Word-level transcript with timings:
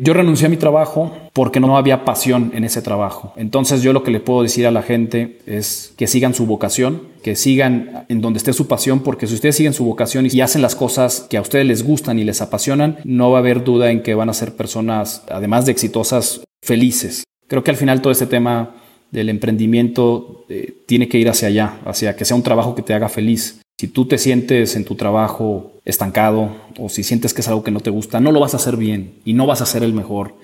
Yo 0.00 0.14
renuncié 0.14 0.46
a 0.46 0.48
mi 0.48 0.56
trabajo 0.56 1.12
porque 1.32 1.58
no 1.58 1.76
había 1.76 2.04
pasión 2.04 2.52
en 2.54 2.62
ese 2.62 2.82
trabajo. 2.82 3.32
Entonces 3.36 3.82
yo 3.82 3.92
lo 3.92 4.04
que 4.04 4.12
le 4.12 4.20
puedo 4.20 4.44
decir 4.44 4.64
a 4.68 4.70
la 4.70 4.82
gente 4.82 5.40
es 5.44 5.92
que 5.96 6.06
sigan 6.06 6.34
su 6.34 6.46
vocación, 6.46 7.02
que 7.24 7.34
sigan 7.34 8.06
en 8.08 8.20
donde 8.20 8.38
esté 8.38 8.52
su 8.52 8.68
pasión, 8.68 9.00
porque 9.00 9.26
si 9.26 9.34
ustedes 9.34 9.56
siguen 9.56 9.72
su 9.72 9.84
vocación 9.84 10.28
y 10.30 10.40
hacen 10.40 10.62
las 10.62 10.76
cosas 10.76 11.26
que 11.28 11.36
a 11.36 11.40
ustedes 11.40 11.66
les 11.66 11.82
gustan 11.82 12.20
y 12.20 12.24
les 12.24 12.40
apasionan, 12.40 12.98
no 13.02 13.32
va 13.32 13.38
a 13.38 13.40
haber 13.40 13.64
duda 13.64 13.90
en 13.90 14.04
que 14.04 14.14
van 14.14 14.30
a 14.30 14.34
ser 14.34 14.54
personas, 14.54 15.24
además 15.30 15.66
de 15.66 15.72
exitosas, 15.72 16.42
felices. 16.62 17.24
Creo 17.48 17.64
que 17.64 17.72
al 17.72 17.76
final 17.76 18.00
todo 18.00 18.12
este 18.12 18.26
tema 18.26 18.76
del 19.10 19.28
emprendimiento 19.30 20.44
eh, 20.48 20.84
tiene 20.86 21.08
que 21.08 21.18
ir 21.18 21.28
hacia 21.28 21.48
allá, 21.48 21.80
hacia 21.84 22.14
que 22.14 22.24
sea 22.24 22.36
un 22.36 22.44
trabajo 22.44 22.76
que 22.76 22.82
te 22.82 22.94
haga 22.94 23.08
feliz. 23.08 23.62
Si 23.78 23.86
tú 23.86 24.06
te 24.06 24.18
sientes 24.18 24.74
en 24.74 24.84
tu 24.84 24.96
trabajo 24.96 25.70
estancado 25.84 26.50
o 26.80 26.88
si 26.88 27.04
sientes 27.04 27.32
que 27.32 27.42
es 27.42 27.48
algo 27.48 27.62
que 27.62 27.70
no 27.70 27.78
te 27.78 27.90
gusta, 27.90 28.18
no 28.18 28.32
lo 28.32 28.40
vas 28.40 28.54
a 28.54 28.56
hacer 28.56 28.76
bien 28.76 29.12
y 29.24 29.34
no 29.34 29.46
vas 29.46 29.62
a 29.62 29.66
ser 29.66 29.84
el 29.84 29.92
mejor. 29.92 30.34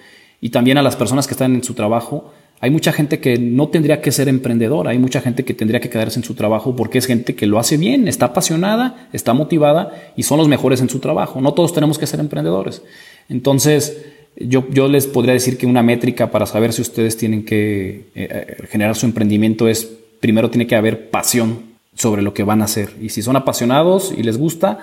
Y 0.41 0.51
también 0.51 0.79
a 0.79 0.83
las 0.83 0.95
personas 0.95 1.27
que 1.27 1.35
están 1.35 1.53
en 1.57 1.65
su 1.65 1.75
trabajo, 1.75 2.33
hay 2.61 2.71
mucha 2.71 2.93
gente 2.93 3.19
que 3.19 3.37
no 3.37 3.71
tendría 3.71 4.01
que 4.01 4.13
ser 4.13 4.29
emprendedora, 4.29 4.93
hay 4.93 5.01
mucha 5.01 5.21
gente 5.21 5.45
que 5.45 5.53
tendría 5.53 5.81
que 5.81 5.91
quedarse 5.91 6.21
en 6.21 6.23
su 6.23 6.35
trabajo 6.35 6.77
porque 6.77 6.99
es 6.99 7.07
gente 7.07 7.35
que 7.35 7.49
lo 7.49 7.59
hace 7.59 7.77
bien, 7.77 8.07
está 8.07 8.27
apasionada, 8.27 9.09
está 9.13 9.35
motivada 9.35 9.91
y 10.15 10.23
son 10.23 10.39
los 10.39 10.47
mejores 10.47 10.81
en 10.81 10.89
su 10.89 11.01
trabajo. 11.01 11.41
No 11.41 11.55
todos 11.55 11.75
tenemos 11.75 11.99
que 11.99 12.07
ser 12.07 12.21
emprendedores. 12.21 12.83
Entonces, 13.29 14.01
yo, 14.37 14.63
les 14.87 15.09
podría 15.09 15.35
decir 15.35 15.59
que 15.59 15.67
una 15.67 15.83
métrica 15.83 16.31
para 16.31 16.47
saber 16.47 16.73
si 16.73 16.83
ustedes 16.83 17.17
tienen 17.17 17.45
que 17.45 18.11
eh, 18.15 18.29
eh, 18.31 18.57
generar 18.71 18.95
su 18.95 19.07
emprendimiento 19.07 19.67
es, 19.67 19.91
primero 20.21 20.51
tiene 20.51 20.69
que 20.69 20.77
haber 20.77 21.11
pasión 21.11 21.74
sobre 21.95 22.23
lo 22.23 22.35
que 22.35 22.45
van 22.45 22.61
a 22.61 22.65
hacer. 22.65 22.95
Y 23.01 23.11
si 23.11 23.23
son 23.23 23.37
apasionados 23.37 24.13
y 24.17 24.23
les 24.23 24.39
gusta, 24.39 24.81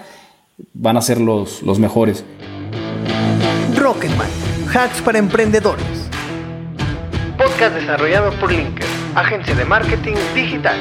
van 0.73 0.97
a 0.97 1.02
ser 1.02 1.19
los, 1.19 1.61
los 1.63 1.79
mejores. 1.79 2.23
Rocketman, 3.75 4.29
hacks 4.73 5.02
para 5.02 5.19
emprendedores. 5.19 5.85
Podcast 7.38 7.75
desarrollado 7.75 8.31
por 8.39 8.52
Linker, 8.52 8.86
agencia 9.16 9.55
de 9.55 9.66
marketing 9.66 10.16
digital. 10.36 10.80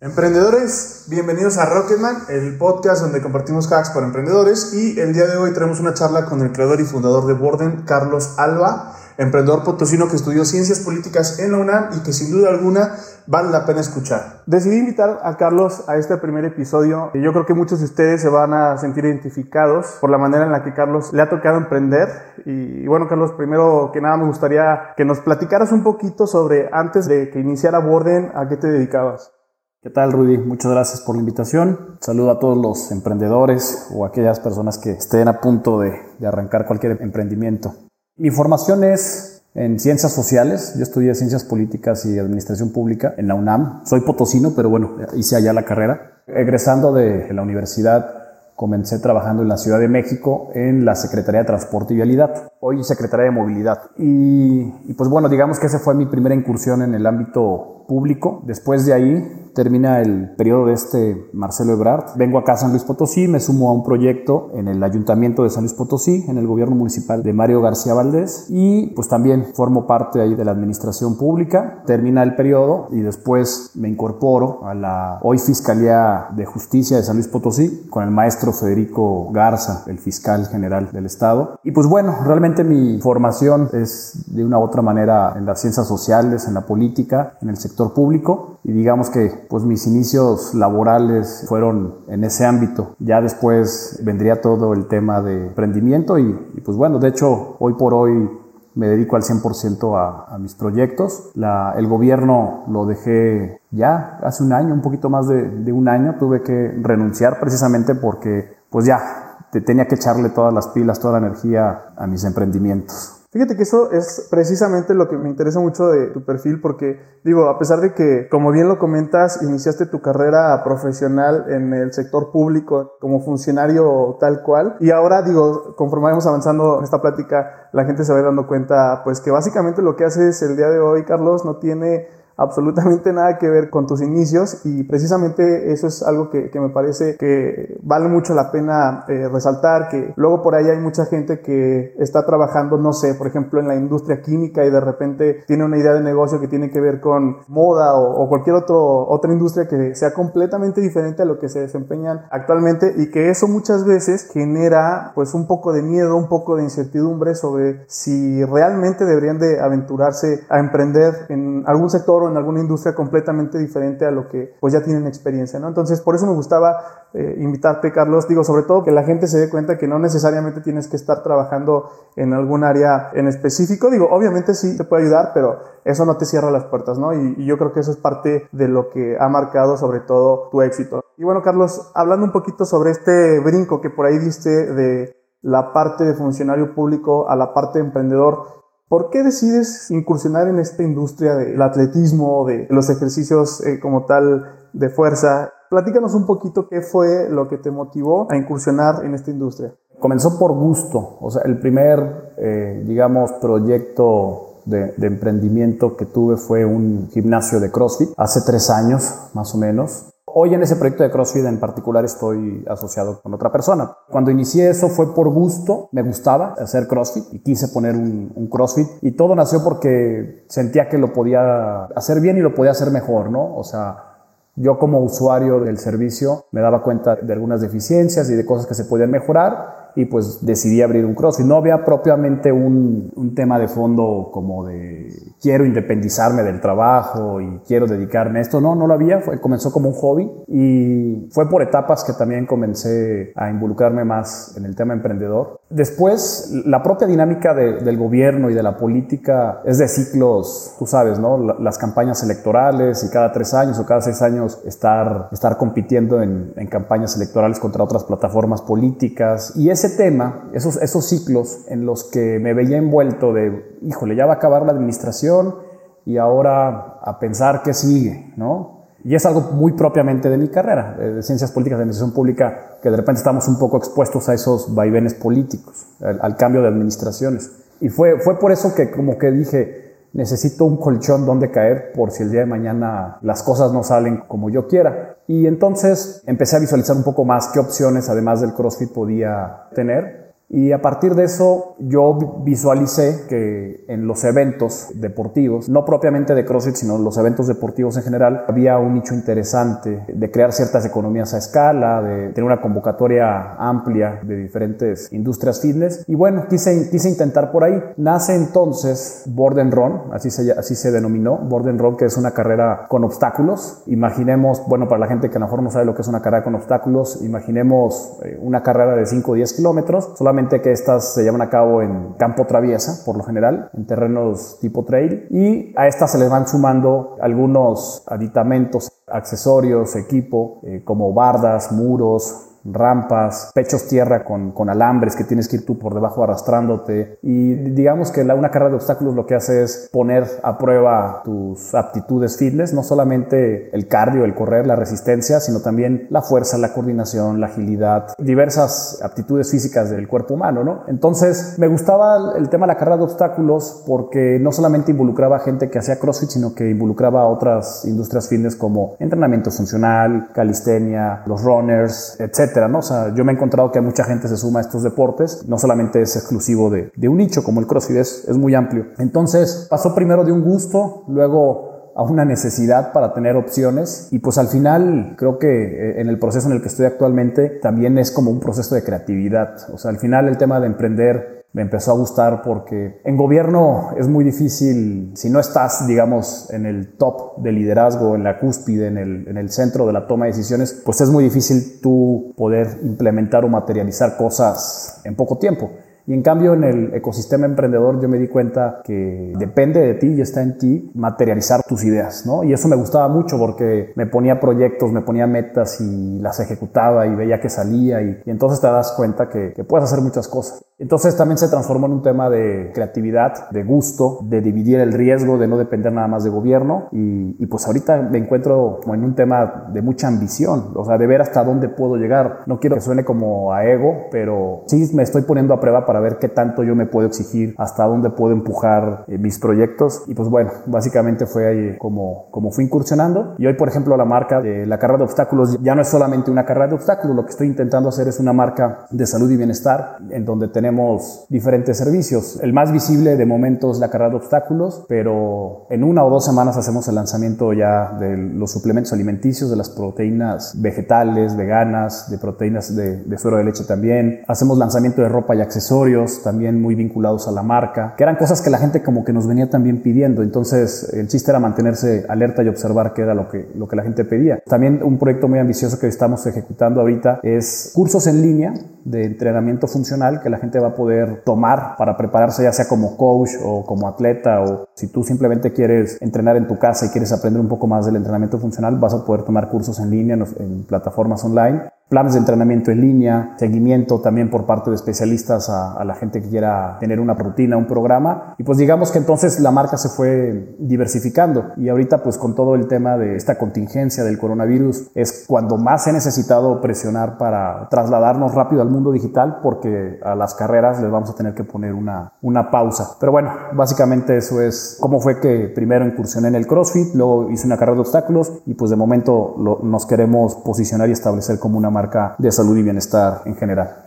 Emprendedores, 0.00 1.04
bienvenidos 1.10 1.58
a 1.58 1.66
Rocketman, 1.66 2.24
el 2.28 2.58
podcast 2.58 3.02
donde 3.02 3.22
compartimos 3.22 3.70
hacks 3.70 3.90
para 3.90 4.06
emprendedores 4.06 4.74
y 4.74 4.98
el 4.98 5.12
día 5.12 5.26
de 5.26 5.36
hoy 5.36 5.52
tenemos 5.52 5.78
una 5.78 5.94
charla 5.94 6.24
con 6.24 6.42
el 6.42 6.50
creador 6.50 6.80
y 6.80 6.84
fundador 6.84 7.26
de 7.26 7.34
Borden, 7.34 7.82
Carlos 7.86 8.34
Alba 8.36 8.96
emprendedor 9.22 9.64
potosino 9.64 10.08
que 10.08 10.16
estudió 10.16 10.44
ciencias 10.44 10.80
políticas 10.80 11.38
en 11.38 11.52
la 11.52 11.58
UNAM 11.58 11.88
y 11.96 12.02
que 12.02 12.12
sin 12.12 12.30
duda 12.30 12.50
alguna 12.50 12.96
vale 13.26 13.50
la 13.50 13.64
pena 13.64 13.80
escuchar. 13.80 14.42
Decidí 14.46 14.78
invitar 14.78 15.20
a 15.22 15.36
Carlos 15.36 15.84
a 15.88 15.96
este 15.96 16.16
primer 16.18 16.44
episodio 16.44 17.10
yo 17.22 17.32
creo 17.32 17.46
que 17.46 17.54
muchos 17.54 17.78
de 17.78 17.86
ustedes 17.86 18.20
se 18.20 18.28
van 18.28 18.52
a 18.52 18.76
sentir 18.78 19.04
identificados 19.04 19.98
por 20.00 20.10
la 20.10 20.18
manera 20.18 20.44
en 20.44 20.52
la 20.52 20.62
que 20.62 20.74
Carlos 20.74 21.12
le 21.12 21.22
ha 21.22 21.30
tocado 21.30 21.56
emprender. 21.56 22.08
Y, 22.44 22.86
bueno, 22.86 23.08
Carlos, 23.08 23.32
primero 23.32 23.90
que 23.92 24.00
nada 24.00 24.16
me 24.16 24.26
gustaría 24.26 24.94
que 24.96 25.04
nos 25.04 25.20
platicaras 25.20 25.72
un 25.72 25.82
poquito 25.82 26.26
sobre 26.26 26.68
antes 26.72 27.06
de 27.06 27.30
que 27.30 27.38
iniciara 27.38 27.78
Borden, 27.78 28.32
¿a 28.34 28.48
qué 28.48 28.56
te 28.56 28.66
dedicabas? 28.66 29.32
¿Qué 29.80 29.90
tal, 29.90 30.12
Rudy? 30.12 30.38
Muchas 30.38 30.70
gracias 30.70 31.00
por 31.00 31.16
la 31.16 31.20
invitación. 31.20 31.98
Saludo 32.00 32.30
a 32.30 32.38
todos 32.38 32.56
los 32.56 32.92
emprendedores 32.92 33.88
o 33.94 34.04
aquellas 34.04 34.40
personas 34.40 34.78
que 34.78 34.92
estén 34.92 35.28
a 35.28 35.40
punto 35.40 35.80
de 35.80 36.26
arrancar 36.26 36.66
cualquier 36.66 37.00
emprendimiento. 37.02 37.74
Mi 38.16 38.30
formación 38.30 38.84
es 38.84 39.42
en 39.54 39.80
ciencias 39.80 40.12
sociales. 40.12 40.74
Yo 40.76 40.82
estudié 40.82 41.14
ciencias 41.14 41.44
políticas 41.44 42.04
y 42.04 42.18
administración 42.18 42.70
pública 42.70 43.14
en 43.16 43.26
la 43.26 43.34
UNAM. 43.34 43.86
Soy 43.86 44.02
potosino, 44.02 44.52
pero 44.54 44.68
bueno, 44.68 44.96
hice 45.14 45.36
allá 45.36 45.54
la 45.54 45.64
carrera. 45.64 46.22
Egresando 46.26 46.92
de 46.92 47.32
la 47.32 47.40
universidad, 47.40 48.22
comencé 48.54 48.98
trabajando 48.98 49.42
en 49.42 49.48
la 49.48 49.56
Ciudad 49.56 49.80
de 49.80 49.88
México 49.88 50.50
en 50.54 50.84
la 50.84 50.94
Secretaría 50.94 51.40
de 51.40 51.46
Transporte 51.46 51.94
y 51.94 51.96
Vialidad, 51.96 52.52
hoy 52.60 52.84
Secretaría 52.84 53.24
de 53.24 53.30
Movilidad. 53.30 53.90
Y, 53.96 54.60
y 54.60 54.94
pues 54.94 55.08
bueno, 55.08 55.30
digamos 55.30 55.58
que 55.58 55.66
esa 55.66 55.78
fue 55.78 55.94
mi 55.94 56.04
primera 56.04 56.34
incursión 56.34 56.82
en 56.82 56.94
el 56.94 57.06
ámbito 57.06 57.81
público. 57.86 58.42
Después 58.46 58.86
de 58.86 58.92
ahí 58.92 59.42
termina 59.54 60.00
el 60.00 60.34
periodo 60.36 60.66
de 60.66 60.72
este 60.72 61.28
Marcelo 61.32 61.72
Ebrard. 61.72 62.16
Vengo 62.16 62.38
acá 62.38 62.52
a 62.52 62.56
San 62.56 62.70
Luis 62.70 62.84
Potosí, 62.84 63.28
me 63.28 63.40
sumo 63.40 63.68
a 63.68 63.72
un 63.72 63.82
proyecto 63.82 64.50
en 64.54 64.68
el 64.68 64.82
Ayuntamiento 64.82 65.42
de 65.42 65.50
San 65.50 65.64
Luis 65.64 65.74
Potosí, 65.74 66.24
en 66.28 66.38
el 66.38 66.46
gobierno 66.46 66.74
municipal 66.74 67.22
de 67.22 67.32
Mario 67.32 67.60
García 67.60 67.94
Valdés 67.94 68.46
y 68.48 68.88
pues 68.94 69.08
también 69.08 69.46
formo 69.54 69.86
parte 69.86 70.20
ahí 70.20 70.34
de 70.34 70.44
la 70.44 70.52
administración 70.52 71.16
pública. 71.16 71.82
Termina 71.86 72.22
el 72.22 72.34
periodo 72.34 72.88
y 72.90 73.00
después 73.00 73.72
me 73.74 73.88
incorporo 73.88 74.66
a 74.66 74.74
la 74.74 75.18
hoy 75.22 75.38
Fiscalía 75.38 76.28
de 76.34 76.44
Justicia 76.46 76.96
de 76.96 77.02
San 77.02 77.16
Luis 77.16 77.28
Potosí 77.28 77.86
con 77.90 78.04
el 78.04 78.10
maestro 78.10 78.52
Federico 78.52 79.30
Garza, 79.32 79.84
el 79.86 79.98
fiscal 79.98 80.46
general 80.46 80.90
del 80.92 81.06
estado. 81.06 81.58
Y 81.62 81.72
pues 81.72 81.86
bueno, 81.86 82.16
realmente 82.24 82.64
mi 82.64 83.00
formación 83.00 83.68
es 83.72 84.24
de 84.26 84.44
una 84.44 84.58
u 84.58 84.62
otra 84.62 84.82
manera 84.82 85.34
en 85.36 85.46
las 85.46 85.60
ciencias 85.60 85.86
sociales, 85.86 86.46
en 86.46 86.54
la 86.54 86.66
política, 86.66 87.36
en 87.42 87.48
el 87.48 87.56
sector 87.56 87.71
público 87.94 88.58
y 88.64 88.72
digamos 88.72 89.10
que 89.10 89.46
pues 89.48 89.64
mis 89.64 89.86
inicios 89.86 90.54
laborales 90.54 91.44
fueron 91.48 91.96
en 92.08 92.24
ese 92.24 92.46
ámbito. 92.46 92.94
Ya 92.98 93.20
después 93.20 94.00
vendría 94.04 94.40
todo 94.40 94.72
el 94.72 94.86
tema 94.86 95.20
de 95.20 95.46
emprendimiento 95.48 96.18
y, 96.18 96.32
pues 96.64 96.76
bueno, 96.76 96.98
de 96.98 97.08
hecho 97.08 97.56
hoy 97.58 97.74
por 97.74 97.94
hoy 97.94 98.30
me 98.74 98.88
dedico 98.88 99.16
al 99.16 99.22
100% 99.22 99.98
a, 99.98 100.34
a, 100.34 100.38
mis 100.38 100.54
proyectos. 100.54 101.30
La, 101.34 101.74
el 101.76 101.86
gobierno 101.86 102.64
lo 102.68 102.86
dejé 102.86 103.60
ya 103.70 104.18
hace 104.22 104.42
un 104.42 104.52
año, 104.52 104.72
un 104.72 104.80
poquito 104.80 105.10
más 105.10 105.28
de, 105.28 105.42
de, 105.42 105.72
un 105.72 105.88
año. 105.88 106.16
Tuve 106.18 106.42
que 106.42 106.72
renunciar 106.80 107.38
precisamente 107.38 107.94
porque 107.94 108.56
pues 108.70 108.86
ya 108.86 109.46
te 109.50 109.60
tenía 109.60 109.86
que 109.86 109.96
echarle 109.96 110.30
todas 110.30 110.54
las 110.54 110.68
pilas, 110.68 111.00
toda 111.00 111.20
la 111.20 111.26
energía 111.26 111.92
a 111.96 112.06
mis 112.06 112.24
emprendimientos. 112.24 113.21
Fíjate 113.32 113.56
que 113.56 113.62
eso 113.62 113.90
es 113.92 114.28
precisamente 114.30 114.92
lo 114.92 115.08
que 115.08 115.16
me 115.16 115.30
interesa 115.30 115.58
mucho 115.58 115.88
de 115.88 116.08
tu 116.08 116.22
perfil 116.22 116.60
porque 116.60 117.00
digo, 117.24 117.48
a 117.48 117.58
pesar 117.58 117.80
de 117.80 117.94
que, 117.94 118.28
como 118.28 118.52
bien 118.52 118.68
lo 118.68 118.78
comentas, 118.78 119.42
iniciaste 119.42 119.86
tu 119.86 120.02
carrera 120.02 120.62
profesional 120.62 121.46
en 121.48 121.72
el 121.72 121.94
sector 121.94 122.30
público 122.30 122.98
como 123.00 123.22
funcionario 123.22 124.18
tal 124.20 124.42
cual 124.42 124.76
y 124.80 124.90
ahora 124.90 125.22
digo, 125.22 125.74
conforme 125.76 126.10
vamos 126.10 126.26
avanzando 126.26 126.76
en 126.76 126.84
esta 126.84 127.00
plática, 127.00 127.70
la 127.72 127.86
gente 127.86 128.04
se 128.04 128.12
va 128.12 128.20
dando 128.20 128.46
cuenta 128.46 129.00
pues 129.02 129.22
que 129.22 129.30
básicamente 129.30 129.80
lo 129.80 129.96
que 129.96 130.04
haces 130.04 130.42
el 130.42 130.54
día 130.54 130.68
de 130.68 130.80
hoy, 130.80 131.06
Carlos, 131.06 131.46
no 131.46 131.56
tiene 131.56 132.08
absolutamente 132.42 133.12
nada 133.12 133.38
que 133.38 133.48
ver 133.48 133.70
con 133.70 133.86
tus 133.86 134.02
inicios 134.02 134.60
y 134.64 134.84
precisamente 134.84 135.72
eso 135.72 135.86
es 135.86 136.02
algo 136.02 136.30
que, 136.30 136.50
que 136.50 136.60
me 136.60 136.70
parece 136.70 137.16
que 137.16 137.78
vale 137.82 138.08
mucho 138.08 138.34
la 138.34 138.50
pena 138.50 139.04
eh, 139.08 139.28
resaltar, 139.28 139.88
que 139.88 140.12
luego 140.16 140.42
por 140.42 140.54
ahí 140.54 140.68
hay 140.68 140.78
mucha 140.78 141.06
gente 141.06 141.40
que 141.40 141.94
está 141.98 142.24
trabajando, 142.26 142.76
no 142.78 142.92
sé, 142.92 143.14
por 143.14 143.26
ejemplo 143.26 143.60
en 143.60 143.68
la 143.68 143.76
industria 143.76 144.20
química 144.22 144.64
y 144.64 144.70
de 144.70 144.80
repente 144.80 145.44
tiene 145.46 145.64
una 145.64 145.78
idea 145.78 145.94
de 145.94 146.02
negocio 146.02 146.40
que 146.40 146.48
tiene 146.48 146.70
que 146.70 146.80
ver 146.80 147.00
con 147.00 147.38
moda 147.48 147.94
o, 147.94 148.22
o 148.22 148.28
cualquier 148.28 148.56
otro, 148.56 149.08
otra 149.08 149.32
industria 149.32 149.68
que 149.68 149.94
sea 149.94 150.12
completamente 150.12 150.80
diferente 150.80 151.22
a 151.22 151.24
lo 151.24 151.38
que 151.38 151.48
se 151.48 151.60
desempeñan 151.60 152.22
actualmente 152.30 152.92
y 152.96 153.10
que 153.10 153.30
eso 153.30 153.46
muchas 153.48 153.84
veces 153.84 154.28
genera 154.32 155.12
pues 155.14 155.34
un 155.34 155.46
poco 155.46 155.72
de 155.72 155.82
miedo, 155.82 156.16
un 156.16 156.28
poco 156.28 156.56
de 156.56 156.64
incertidumbre 156.64 157.34
sobre 157.34 157.84
si 157.86 158.44
realmente 158.44 159.04
deberían 159.04 159.38
de 159.38 159.60
aventurarse 159.60 160.44
a 160.48 160.58
emprender 160.58 161.26
en 161.28 161.64
algún 161.66 161.90
sector 161.90 162.30
en 162.30 162.31
alguna 162.36 162.60
industria 162.60 162.94
completamente 162.94 163.58
diferente 163.58 164.06
a 164.06 164.10
lo 164.10 164.28
que 164.28 164.54
pues 164.60 164.72
ya 164.72 164.82
tienen 164.82 165.06
experiencia, 165.06 165.58
¿no? 165.58 165.68
Entonces, 165.68 166.00
por 166.00 166.14
eso 166.14 166.26
me 166.26 166.34
gustaba 166.34 167.08
eh, 167.14 167.36
invitarte, 167.38 167.92
Carlos, 167.92 168.28
digo, 168.28 168.44
sobre 168.44 168.62
todo 168.62 168.82
que 168.82 168.90
la 168.90 169.04
gente 169.04 169.26
se 169.26 169.38
dé 169.38 169.50
cuenta 169.50 169.78
que 169.78 169.86
no 169.86 169.98
necesariamente 169.98 170.60
tienes 170.60 170.88
que 170.88 170.96
estar 170.96 171.22
trabajando 171.22 171.90
en 172.16 172.32
algún 172.32 172.64
área 172.64 173.10
en 173.14 173.28
específico, 173.28 173.90
digo, 173.90 174.08
obviamente 174.10 174.54
sí 174.54 174.76
te 174.76 174.84
puede 174.84 175.04
ayudar, 175.04 175.30
pero 175.34 175.58
eso 175.84 176.04
no 176.04 176.16
te 176.16 176.24
cierra 176.24 176.50
las 176.50 176.64
puertas, 176.64 176.98
¿no? 176.98 177.12
Y, 177.12 177.34
y 177.38 177.46
yo 177.46 177.58
creo 177.58 177.72
que 177.72 177.80
eso 177.80 177.90
es 177.90 177.96
parte 177.96 178.48
de 178.52 178.68
lo 178.68 178.90
que 178.90 179.16
ha 179.18 179.28
marcado 179.28 179.76
sobre 179.76 180.00
todo 180.00 180.48
tu 180.50 180.62
éxito. 180.62 181.04
Y 181.16 181.24
bueno, 181.24 181.42
Carlos, 181.42 181.90
hablando 181.94 182.24
un 182.26 182.32
poquito 182.32 182.64
sobre 182.64 182.90
este 182.90 183.40
brinco 183.40 183.80
que 183.80 183.90
por 183.90 184.06
ahí 184.06 184.18
diste 184.18 184.50
de 184.50 185.16
la 185.42 185.72
parte 185.72 186.04
de 186.04 186.14
funcionario 186.14 186.74
público 186.74 187.28
a 187.28 187.36
la 187.36 187.52
parte 187.52 187.78
de 187.78 187.84
emprendedor, 187.84 188.61
¿Por 188.92 189.08
qué 189.08 189.22
decides 189.22 189.90
incursionar 189.90 190.48
en 190.48 190.58
esta 190.58 190.82
industria 190.82 191.34
del 191.34 191.62
atletismo, 191.62 192.44
de 192.44 192.66
los 192.68 192.90
ejercicios 192.90 193.64
eh, 193.64 193.80
como 193.80 194.04
tal 194.04 194.44
de 194.74 194.90
fuerza? 194.90 195.50
Platícanos 195.70 196.12
un 196.12 196.26
poquito 196.26 196.68
qué 196.68 196.82
fue 196.82 197.30
lo 197.30 197.48
que 197.48 197.56
te 197.56 197.70
motivó 197.70 198.30
a 198.30 198.36
incursionar 198.36 199.02
en 199.02 199.14
esta 199.14 199.30
industria. 199.30 199.72
Comenzó 199.98 200.38
por 200.38 200.52
gusto, 200.52 201.16
o 201.22 201.30
sea, 201.30 201.40
el 201.46 201.58
primer, 201.58 202.34
eh, 202.36 202.84
digamos, 202.86 203.32
proyecto 203.40 204.58
de, 204.66 204.92
de, 204.98 205.06
emprendimiento 205.06 205.96
que 205.96 206.04
tuve 206.04 206.36
fue 206.36 206.66
un 206.66 207.08
gimnasio 207.10 207.60
de 207.60 207.70
CrossFit 207.70 208.10
hace 208.18 208.42
tres 208.42 208.68
años, 208.68 209.30
más 209.32 209.54
o 209.54 209.58
menos. 209.58 210.11
Hoy 210.34 210.54
en 210.54 210.62
ese 210.62 210.76
proyecto 210.76 211.02
de 211.02 211.10
CrossFit 211.10 211.44
en 211.44 211.60
particular 211.60 212.04
estoy 212.06 212.64
asociado 212.66 213.20
con 213.20 213.34
otra 213.34 213.52
persona. 213.52 213.94
Cuando 214.08 214.30
inicié 214.30 214.70
eso 214.70 214.88
fue 214.88 215.14
por 215.14 215.28
gusto, 215.28 215.90
me 215.92 216.02
gustaba 216.02 216.54
hacer 216.58 216.86
CrossFit 216.86 217.24
y 217.32 217.40
quise 217.40 217.68
poner 217.68 217.94
un, 217.94 218.32
un, 218.34 218.46
CrossFit 218.46 218.86
y 219.02 219.12
todo 219.12 219.34
nació 219.34 219.62
porque 219.62 220.44
sentía 220.48 220.88
que 220.88 220.96
lo 220.96 221.12
podía 221.12 221.84
hacer 221.84 222.20
bien 222.20 222.38
y 222.38 222.40
lo 222.40 222.54
podía 222.54 222.70
hacer 222.70 222.90
mejor, 222.90 223.30
¿no? 223.30 223.56
O 223.56 223.62
sea, 223.62 224.08
Yo 224.56 224.78
como 224.78 225.00
usuario 225.00 225.60
del 225.60 225.78
servicio 225.78 226.46
me 226.50 226.60
daba 226.60 226.82
cuenta 226.82 227.16
de 227.16 227.32
algunas 227.32 227.60
deficiencias 227.60 228.28
y 228.30 228.34
de 228.34 228.46
cosas 228.46 228.66
que 228.66 228.74
se 228.74 228.84
podían 228.84 229.10
mejorar 229.10 229.81
y 229.94 230.06
pues 230.06 230.44
decidí 230.44 230.82
abrir 230.82 231.04
un 231.04 231.14
CrossFit. 231.14 231.46
No 231.46 231.56
había 231.56 231.84
propiamente 231.84 232.52
un, 232.52 233.10
un, 233.14 233.34
tema 233.34 233.58
de 233.58 233.68
fondo 233.68 234.30
como 234.32 234.66
de 234.66 235.08
quiero 235.40 235.64
independizarme 235.64 236.42
del 236.42 236.60
trabajo 236.60 237.40
y 237.40 237.60
quiero 237.66 237.86
dedicarme 237.86 238.38
a 238.38 238.42
esto. 238.42 238.60
No, 238.60 238.74
no 238.74 238.86
lo 238.86 238.94
había. 238.94 239.20
Fue, 239.20 239.40
comenzó 239.40 239.72
como 239.72 239.88
un 239.88 239.94
hobby 239.94 240.30
y 240.48 241.28
fue 241.30 241.48
por 241.48 241.62
etapas 241.62 242.04
que 242.04 242.12
también 242.12 242.46
comencé 242.46 243.32
a 243.36 243.50
involucrarme 243.50 244.04
más 244.04 244.54
en 244.56 244.64
el 244.64 244.76
tema 244.76 244.94
emprendedor. 244.94 245.60
Después, 245.70 246.52
la 246.66 246.82
propia 246.82 247.06
dinámica 247.06 247.54
de, 247.54 247.80
del 247.80 247.96
gobierno 247.96 248.50
y 248.50 248.54
de 248.54 248.62
la 248.62 248.76
política 248.76 249.62
es 249.64 249.78
de 249.78 249.88
ciclos, 249.88 250.76
tú 250.78 250.86
sabes, 250.86 251.18
¿no? 251.18 251.38
Las 251.38 251.78
campañas 251.78 252.22
electorales 252.22 253.04
y 253.04 253.10
cada 253.10 253.32
tres 253.32 253.54
años 253.54 253.78
o 253.78 253.86
cada 253.86 254.02
seis 254.02 254.20
años 254.22 254.60
estar, 254.66 255.28
estar 255.32 255.56
compitiendo 255.56 256.22
en, 256.22 256.52
en 256.56 256.66
campañas 256.66 257.16
electorales 257.16 257.58
contra 257.58 257.82
otras 257.82 258.04
plataformas 258.04 258.60
políticas 258.60 259.54
y 259.56 259.70
es 259.70 259.81
ese 259.84 259.96
tema, 259.96 260.48
esos, 260.52 260.76
esos 260.76 261.08
ciclos 261.08 261.64
en 261.68 261.84
los 261.84 262.04
que 262.04 262.38
me 262.38 262.54
veía 262.54 262.76
envuelto 262.76 263.32
de, 263.32 263.78
híjole, 263.82 264.14
ya 264.14 264.26
va 264.26 264.34
a 264.34 264.36
acabar 264.36 264.62
la 264.62 264.72
administración 264.72 265.56
y 266.04 266.18
ahora 266.18 266.98
a 267.02 267.18
pensar 267.18 267.62
qué 267.62 267.74
sigue, 267.74 268.32
¿no? 268.36 268.82
Y 269.04 269.16
es 269.16 269.26
algo 269.26 269.40
muy 269.40 269.72
propiamente 269.72 270.28
de 270.28 270.38
mi 270.38 270.48
carrera, 270.48 270.96
de 270.96 271.22
ciencias 271.24 271.50
políticas, 271.50 271.78
de 271.78 271.82
administración 271.82 272.14
pública, 272.14 272.78
que 272.80 272.90
de 272.90 272.96
repente 272.96 273.18
estamos 273.18 273.48
un 273.48 273.58
poco 273.58 273.76
expuestos 273.76 274.28
a 274.28 274.34
esos 274.34 274.72
vaivenes 274.72 275.14
políticos, 275.14 275.86
al, 276.00 276.36
cambio 276.36 276.62
de 276.62 276.68
administraciones. 276.68 277.50
Y 277.80 277.88
fue, 277.88 278.20
fue 278.20 278.38
por 278.38 278.52
eso 278.52 278.76
que 278.76 278.92
como 278.92 279.18
que 279.18 279.32
dije, 279.32 279.91
necesito 280.14 280.64
un 280.64 280.76
colchón 280.76 281.24
donde 281.24 281.50
caer 281.50 281.92
por 281.92 282.10
si 282.10 282.22
el 282.22 282.30
día 282.30 282.40
de 282.40 282.46
mañana 282.46 283.18
las 283.22 283.42
cosas 283.42 283.72
no 283.72 283.82
salen 283.82 284.24
como 284.28 284.50
yo 284.50 284.66
quiera. 284.66 285.16
Y 285.26 285.46
entonces 285.46 286.22
empecé 286.26 286.56
a 286.56 286.60
visualizar 286.60 286.96
un 286.96 287.04
poco 287.04 287.24
más 287.24 287.48
qué 287.48 287.60
opciones 287.60 288.08
además 288.08 288.40
del 288.40 288.54
CrossFit 288.54 288.92
podía 288.92 289.68
tener 289.74 290.21
y 290.54 290.70
a 290.72 290.82
partir 290.82 291.14
de 291.14 291.24
eso 291.24 291.76
yo 291.78 292.42
visualicé 292.44 293.24
que 293.26 293.86
en 293.88 294.06
los 294.06 294.22
eventos 294.24 294.90
deportivos, 294.94 295.70
no 295.70 295.86
propiamente 295.86 296.34
de 296.34 296.44
CrossFit, 296.44 296.74
sino 296.74 296.98
los 296.98 297.16
eventos 297.16 297.46
deportivos 297.46 297.96
en 297.96 298.02
general, 298.02 298.44
había 298.46 298.76
un 298.76 298.92
nicho 298.92 299.14
interesante 299.14 300.04
de 300.06 300.30
crear 300.30 300.52
ciertas 300.52 300.84
economías 300.84 301.32
a 301.32 301.38
escala, 301.38 302.02
de 302.02 302.32
tener 302.34 302.44
una 302.44 302.60
convocatoria 302.60 303.54
amplia 303.54 304.20
de 304.22 304.36
diferentes 304.36 305.10
industrias 305.10 305.62
fitness. 305.62 306.04
Y 306.06 306.16
bueno, 306.16 306.44
quise, 306.50 306.90
quise 306.90 307.08
intentar 307.08 307.50
por 307.50 307.64
ahí. 307.64 307.82
Nace 307.96 308.34
entonces 308.34 309.24
Borden 309.28 309.72
Run, 309.72 310.12
así 310.12 310.30
se, 310.30 310.52
así 310.52 310.74
se 310.74 310.90
denominó, 310.90 311.38
Borden 311.38 311.78
Run, 311.78 311.96
que 311.96 312.04
es 312.04 312.18
una 312.18 312.32
carrera 312.32 312.84
con 312.90 313.04
obstáculos. 313.04 313.84
Imaginemos, 313.86 314.62
bueno, 314.68 314.86
para 314.86 314.98
la 314.98 315.06
gente 315.06 315.30
que 315.30 315.36
a 315.38 315.40
lo 315.40 315.46
mejor 315.46 315.62
no 315.62 315.70
sabe 315.70 315.86
lo 315.86 315.94
que 315.94 316.02
es 316.02 316.08
una 316.08 316.20
carrera 316.20 316.44
con 316.44 316.54
obstáculos, 316.56 317.22
imaginemos 317.22 318.18
eh, 318.22 318.38
una 318.38 318.62
carrera 318.62 318.94
de 318.96 319.06
5 319.06 319.32
o 319.32 319.34
10 319.34 319.54
kilómetros, 319.54 320.12
solamente 320.16 320.41
que 320.48 320.72
estas 320.72 321.14
se 321.14 321.22
llevan 321.22 321.42
a 321.42 321.50
cabo 321.50 321.82
en 321.82 322.14
campo 322.18 322.46
traviesa, 322.46 323.04
por 323.04 323.16
lo 323.16 323.24
general, 323.24 323.70
en 323.74 323.86
terrenos 323.86 324.58
tipo 324.60 324.84
trail, 324.84 325.26
y 325.30 325.72
a 325.76 325.86
estas 325.86 326.12
se 326.12 326.18
les 326.18 326.30
van 326.30 326.46
sumando 326.46 327.16
algunos 327.20 328.04
aditamentos, 328.06 328.90
accesorios, 329.06 329.96
equipo, 329.96 330.60
eh, 330.64 330.82
como 330.84 331.12
bardas, 331.12 331.72
muros, 331.72 332.51
rampas, 332.64 333.50
pechos 333.54 333.88
tierra 333.88 334.24
con, 334.24 334.52
con, 334.52 334.70
alambres 334.70 335.16
que 335.16 335.24
tienes 335.24 335.48
que 335.48 335.56
ir 335.56 335.66
tú 335.66 335.78
por 335.78 335.94
debajo 335.94 336.22
arrastrándote. 336.22 337.18
Y 337.22 337.54
digamos 337.54 338.10
que 338.10 338.24
la, 338.24 338.34
una 338.34 338.50
carrera 338.50 338.70
de 338.70 338.76
obstáculos 338.76 339.14
lo 339.14 339.26
que 339.26 339.34
hace 339.34 339.62
es 339.62 339.88
poner 339.92 340.26
a 340.42 340.58
prueba 340.58 341.22
tus 341.24 341.74
aptitudes 341.74 342.36
fitness, 342.36 342.72
no 342.72 342.82
solamente 342.82 343.74
el 343.74 343.88
cardio, 343.88 344.24
el 344.24 344.34
correr, 344.34 344.66
la 344.66 344.76
resistencia, 344.76 345.40
sino 345.40 345.60
también 345.60 346.06
la 346.10 346.22
fuerza, 346.22 346.58
la 346.58 346.72
coordinación, 346.72 347.40
la 347.40 347.46
agilidad, 347.46 348.14
diversas 348.18 349.00
aptitudes 349.02 349.50
físicas 349.50 349.90
del 349.90 350.08
cuerpo 350.08 350.34
humano, 350.34 350.64
¿no? 350.64 350.84
Entonces, 350.88 351.58
me 351.58 351.66
gustaba 351.66 352.34
el 352.36 352.48
tema 352.48 352.66
de 352.66 352.72
la 352.72 352.78
carrera 352.78 352.96
de 352.96 353.04
obstáculos 353.04 353.82
porque 353.86 354.38
no 354.40 354.52
solamente 354.52 354.92
involucraba 354.92 355.36
a 355.36 355.40
gente 355.40 355.70
que 355.70 355.78
hacía 355.78 355.98
CrossFit, 355.98 356.30
sino 356.30 356.54
que 356.54 356.70
involucraba 356.70 357.22
a 357.22 357.26
otras 357.26 357.84
industrias 357.84 358.28
fitness 358.28 358.56
como 358.56 358.96
entrenamiento 358.98 359.50
funcional, 359.50 360.28
calistenia, 360.32 361.22
los 361.26 361.42
runners, 361.42 362.16
etc 362.20 362.51
¿no? 362.68 362.78
O 362.78 362.82
sea, 362.82 363.14
yo 363.14 363.24
me 363.24 363.32
he 363.32 363.34
encontrado 363.34 363.70
que 363.70 363.80
mucha 363.80 364.04
gente 364.04 364.28
se 364.28 364.36
suma 364.36 364.60
a 364.60 364.62
estos 364.62 364.82
deportes, 364.82 365.44
no 365.48 365.58
solamente 365.58 366.02
es 366.02 366.16
exclusivo 366.16 366.70
de, 366.70 366.92
de 366.94 367.08
un 367.08 367.16
nicho 367.16 367.42
como 367.42 367.60
el 367.60 367.66
CrossFit, 367.66 367.96
es, 367.96 368.26
es 368.28 368.36
muy 368.36 368.54
amplio. 368.54 368.86
Entonces, 368.98 369.66
pasó 369.70 369.94
primero 369.94 370.24
de 370.24 370.32
un 370.32 370.42
gusto, 370.42 371.04
luego 371.08 371.72
a 371.94 372.02
una 372.02 372.24
necesidad 372.24 372.92
para 372.92 373.12
tener 373.12 373.36
opciones 373.36 374.08
y 374.10 374.18
pues 374.18 374.38
al 374.38 374.48
final 374.48 375.14
creo 375.16 375.38
que 375.38 375.48
eh, 375.48 376.00
en 376.00 376.08
el 376.08 376.18
proceso 376.18 376.48
en 376.48 376.54
el 376.54 376.62
que 376.62 376.68
estoy 376.68 376.86
actualmente 376.86 377.50
también 377.60 377.98
es 377.98 378.10
como 378.10 378.30
un 378.30 378.40
proceso 378.40 378.74
de 378.74 378.82
creatividad. 378.82 379.56
O 379.72 379.78
sea, 379.78 379.90
al 379.90 379.98
final 379.98 380.28
el 380.28 380.38
tema 380.38 380.60
de 380.60 380.66
emprender 380.66 381.41
me 381.52 381.62
empezó 381.62 381.92
a 381.92 381.94
gustar 381.94 382.42
porque 382.42 383.00
en 383.04 383.16
gobierno 383.16 383.90
es 383.98 384.08
muy 384.08 384.24
difícil, 384.24 385.12
si 385.14 385.28
no 385.28 385.38
estás, 385.38 385.86
digamos, 385.86 386.50
en 386.50 386.64
el 386.64 386.96
top 386.96 387.36
de 387.42 387.52
liderazgo, 387.52 388.14
en 388.14 388.24
la 388.24 388.38
cúspide, 388.38 388.86
en 388.86 388.96
el, 388.96 389.28
en 389.28 389.36
el 389.36 389.50
centro 389.50 389.86
de 389.86 389.92
la 389.92 390.06
toma 390.06 390.24
de 390.24 390.32
decisiones, 390.32 390.80
pues 390.84 391.00
es 391.02 391.10
muy 391.10 391.24
difícil 391.24 391.80
tú 391.82 392.32
poder 392.36 392.78
implementar 392.82 393.44
o 393.44 393.48
materializar 393.48 394.16
cosas 394.16 395.00
en 395.04 395.14
poco 395.14 395.36
tiempo. 395.36 395.70
Y 396.06 396.14
en 396.14 396.22
cambio 396.22 396.54
en 396.54 396.64
el 396.64 396.94
ecosistema 396.94 397.46
emprendedor 397.46 398.00
yo 398.00 398.08
me 398.08 398.18
di 398.18 398.28
cuenta 398.28 398.80
que 398.84 399.32
depende 399.38 399.80
de 399.80 399.94
ti 399.94 400.08
y 400.08 400.20
está 400.20 400.42
en 400.42 400.58
ti 400.58 400.90
materializar 400.94 401.62
tus 401.62 401.84
ideas, 401.84 402.26
¿no? 402.26 402.42
Y 402.42 402.52
eso 402.52 402.68
me 402.68 402.76
gustaba 402.76 403.08
mucho 403.08 403.38
porque 403.38 403.92
me 403.94 404.06
ponía 404.06 404.40
proyectos, 404.40 404.90
me 404.90 405.02
ponía 405.02 405.26
metas 405.26 405.80
y 405.80 406.18
las 406.18 406.40
ejecutaba 406.40 407.06
y 407.06 407.14
veía 407.14 407.40
que 407.40 407.48
salía 407.48 408.02
y, 408.02 408.20
y 408.24 408.30
entonces 408.30 408.60
te 408.60 408.66
das 408.66 408.92
cuenta 408.96 409.28
que, 409.28 409.52
que, 409.54 409.64
puedes 409.64 409.84
hacer 409.84 410.02
muchas 410.02 410.26
cosas. 410.26 410.64
Entonces 410.78 411.16
también 411.16 411.38
se 411.38 411.48
transformó 411.48 411.86
en 411.86 411.92
un 411.92 412.02
tema 412.02 412.28
de 412.28 412.72
creatividad, 412.74 413.50
de 413.50 413.62
gusto, 413.62 414.18
de 414.22 414.40
dividir 414.40 414.80
el 414.80 414.92
riesgo, 414.92 415.38
de 415.38 415.46
no 415.46 415.56
depender 415.56 415.92
nada 415.92 416.08
más 416.08 416.24
de 416.24 416.30
gobierno 416.30 416.88
y, 416.90 417.36
y 417.38 417.46
pues 417.46 417.66
ahorita 417.66 418.02
me 418.02 418.18
encuentro 418.18 418.80
como 418.82 418.94
en 418.94 419.04
un 419.04 419.14
tema 419.14 419.68
de 419.72 419.82
mucha 419.82 420.08
ambición, 420.08 420.72
o 420.74 420.84
sea, 420.84 420.98
de 420.98 421.06
ver 421.06 421.20
hasta 421.20 421.44
dónde 421.44 421.68
puedo 421.68 421.96
llegar. 421.96 422.40
No 422.46 422.58
quiero 422.58 422.74
que 422.76 422.82
suene 422.82 423.04
como 423.04 423.52
a 423.52 423.64
ego, 423.64 424.06
pero 424.10 424.64
sí 424.66 424.90
me 424.94 425.04
estoy 425.04 425.22
poniendo 425.22 425.54
a 425.54 425.60
prueba 425.60 425.86
para 425.86 425.91
ver 426.00 426.18
qué 426.18 426.28
tanto 426.28 426.62
yo 426.62 426.74
me 426.74 426.86
puedo 426.86 427.06
exigir, 427.06 427.54
hasta 427.58 427.84
dónde 427.84 428.10
puedo 428.10 428.32
empujar 428.32 429.04
eh, 429.08 429.18
mis 429.18 429.38
proyectos. 429.38 430.02
Y 430.06 430.14
pues 430.14 430.28
bueno, 430.28 430.50
básicamente 430.66 431.26
fue 431.26 431.46
ahí 431.46 431.78
como, 431.78 432.26
como 432.30 432.50
fui 432.50 432.64
incursionando. 432.64 433.34
Y 433.38 433.46
hoy, 433.46 433.54
por 433.54 433.68
ejemplo, 433.68 433.96
la 433.96 434.04
marca 434.04 434.40
de 434.40 434.66
la 434.66 434.78
carrera 434.78 434.98
de 434.98 435.04
obstáculos 435.04 435.58
ya 435.62 435.74
no 435.74 435.82
es 435.82 435.88
solamente 435.88 436.30
una 436.30 436.44
carrera 436.44 436.68
de 436.68 436.74
obstáculos, 436.74 437.16
lo 437.16 437.24
que 437.24 437.30
estoy 437.30 437.46
intentando 437.46 437.88
hacer 437.88 438.08
es 438.08 438.18
una 438.20 438.32
marca 438.32 438.86
de 438.90 439.06
salud 439.06 439.30
y 439.30 439.36
bienestar 439.36 439.98
en 440.10 440.24
donde 440.24 440.48
tenemos 440.48 441.26
diferentes 441.28 441.76
servicios. 441.78 442.38
El 442.42 442.52
más 442.52 442.72
visible 442.72 443.16
de 443.16 443.26
momento 443.26 443.70
es 443.70 443.78
la 443.78 443.90
carrera 443.90 444.10
de 444.10 444.16
obstáculos, 444.16 444.84
pero 444.88 445.66
en 445.70 445.84
una 445.84 446.04
o 446.04 446.10
dos 446.10 446.24
semanas 446.24 446.56
hacemos 446.56 446.86
el 446.88 446.94
lanzamiento 446.94 447.52
ya 447.52 447.92
de 447.98 448.16
los 448.16 448.50
suplementos 448.50 448.92
alimenticios, 448.92 449.50
de 449.50 449.56
las 449.56 449.70
proteínas 449.70 450.60
vegetales, 450.60 451.36
veganas, 451.36 452.10
de 452.10 452.18
proteínas 452.18 452.74
de, 452.74 452.98
de 453.04 453.18
suero 453.18 453.38
de 453.38 453.44
leche 453.44 453.64
también. 453.64 454.22
Hacemos 454.28 454.58
lanzamiento 454.58 455.02
de 455.02 455.08
ropa 455.08 455.34
y 455.34 455.40
accesorios 455.40 455.81
también 456.22 456.60
muy 456.60 456.74
vinculados 456.74 457.28
a 457.28 457.32
la 457.32 457.42
marca, 457.42 457.94
que 457.96 458.02
eran 458.02 458.16
cosas 458.16 458.40
que 458.40 458.50
la 458.50 458.58
gente 458.58 458.82
como 458.82 459.04
que 459.04 459.12
nos 459.12 459.26
venía 459.26 459.50
también 459.50 459.82
pidiendo. 459.82 460.22
Entonces 460.22 460.92
el 460.92 461.08
chiste 461.08 461.30
era 461.30 461.40
mantenerse 461.40 462.06
alerta 462.08 462.42
y 462.42 462.48
observar 462.48 462.92
qué 462.94 463.02
era 463.02 463.14
lo 463.14 463.28
que, 463.28 463.50
lo 463.54 463.66
que 463.68 463.76
la 463.76 463.82
gente 463.82 464.04
pedía. 464.04 464.42
También 464.46 464.80
un 464.82 464.98
proyecto 464.98 465.28
muy 465.28 465.38
ambicioso 465.38 465.78
que 465.78 465.88
estamos 465.88 466.26
ejecutando 466.26 466.80
ahorita 466.80 467.20
es 467.22 467.72
cursos 467.74 468.06
en 468.06 468.22
línea 468.22 468.54
de 468.84 469.04
entrenamiento 469.04 469.66
funcional 469.66 470.20
que 470.20 470.30
la 470.30 470.38
gente 470.38 470.58
va 470.58 470.68
a 470.68 470.74
poder 470.74 471.22
tomar 471.24 471.76
para 471.76 471.96
prepararse 471.96 472.42
ya 472.42 472.52
sea 472.52 472.66
como 472.66 472.96
coach 472.96 473.30
o 473.42 473.64
como 473.64 473.88
atleta 473.88 474.42
o 474.42 474.68
si 474.74 474.88
tú 474.88 475.04
simplemente 475.04 475.52
quieres 475.52 475.98
entrenar 476.00 476.36
en 476.36 476.48
tu 476.48 476.58
casa 476.58 476.86
y 476.86 476.88
quieres 476.88 477.12
aprender 477.12 477.40
un 477.40 477.48
poco 477.48 477.66
más 477.66 477.86
del 477.86 477.96
entrenamiento 477.96 478.38
funcional 478.38 478.78
vas 478.78 478.94
a 478.94 479.04
poder 479.04 479.22
tomar 479.22 479.48
cursos 479.48 479.78
en 479.78 479.90
línea 479.90 480.16
en, 480.16 480.24
en 480.40 480.64
plataformas 480.64 481.24
online 481.24 481.62
planes 481.92 482.14
de 482.14 482.20
entrenamiento 482.20 482.70
en 482.70 482.80
línea, 482.80 483.34
seguimiento 483.36 484.00
también 484.00 484.30
por 484.30 484.46
parte 484.46 484.70
de 484.70 484.76
especialistas 484.76 485.50
a, 485.50 485.74
a, 485.74 485.84
la 485.84 485.94
gente 485.94 486.22
que 486.22 486.30
quiera 486.30 486.78
tener 486.80 486.98
una 486.98 487.12
rutina, 487.12 487.58
un 487.58 487.66
programa. 487.66 488.34
Y 488.38 488.44
pues 488.44 488.56
digamos 488.56 488.90
que 488.90 488.96
entonces 488.96 489.38
la 489.40 489.50
marca 489.50 489.76
se 489.76 489.90
fue 489.90 490.56
diversificando 490.58 491.52
y 491.58 491.68
ahorita 491.68 492.02
pues 492.02 492.16
con 492.16 492.34
todo 492.34 492.54
el 492.54 492.66
tema 492.66 492.96
de 492.96 493.14
esta 493.14 493.36
contingencia 493.36 494.04
del 494.04 494.16
coronavirus 494.16 494.90
es 494.94 495.26
cuando 495.28 495.58
más 495.58 495.86
he 495.86 495.92
necesitado 495.92 496.62
presionar 496.62 497.18
para 497.18 497.68
trasladarnos 497.68 498.34
rápido 498.34 498.62
al 498.62 498.70
mundo 498.70 498.90
digital 498.90 499.40
porque 499.42 500.00
a 500.02 500.14
las 500.14 500.32
carreras 500.32 500.80
les 500.80 500.90
vamos 500.90 501.10
a 501.10 501.14
tener 501.14 501.34
que 501.34 501.44
poner 501.44 501.74
una, 501.74 502.14
una 502.22 502.50
pausa. 502.50 502.96
Pero 503.00 503.12
bueno, 503.12 503.32
básicamente 503.52 504.16
eso 504.16 504.40
es 504.40 504.78
cómo 504.80 504.98
fue 504.98 505.20
que 505.20 505.52
primero 505.54 505.86
incursioné 505.86 506.28
en 506.28 506.36
el 506.36 506.46
CrossFit, 506.46 506.94
luego 506.94 507.28
hice 507.30 507.46
una 507.46 507.58
carrera 507.58 507.74
de 507.74 507.80
obstáculos 507.82 508.32
y 508.46 508.54
pues 508.54 508.70
de 508.70 508.76
momento 508.76 509.34
lo, 509.36 509.58
nos 509.62 509.84
queremos 509.84 510.36
posicionar 510.36 510.88
y 510.88 510.92
establecer 510.92 511.38
como 511.38 511.58
una 511.58 511.68
marca 511.68 511.81
de 512.18 512.32
salud 512.32 512.56
y 512.56 512.62
bienestar 512.62 513.22
en 513.24 513.36
general. 513.36 513.82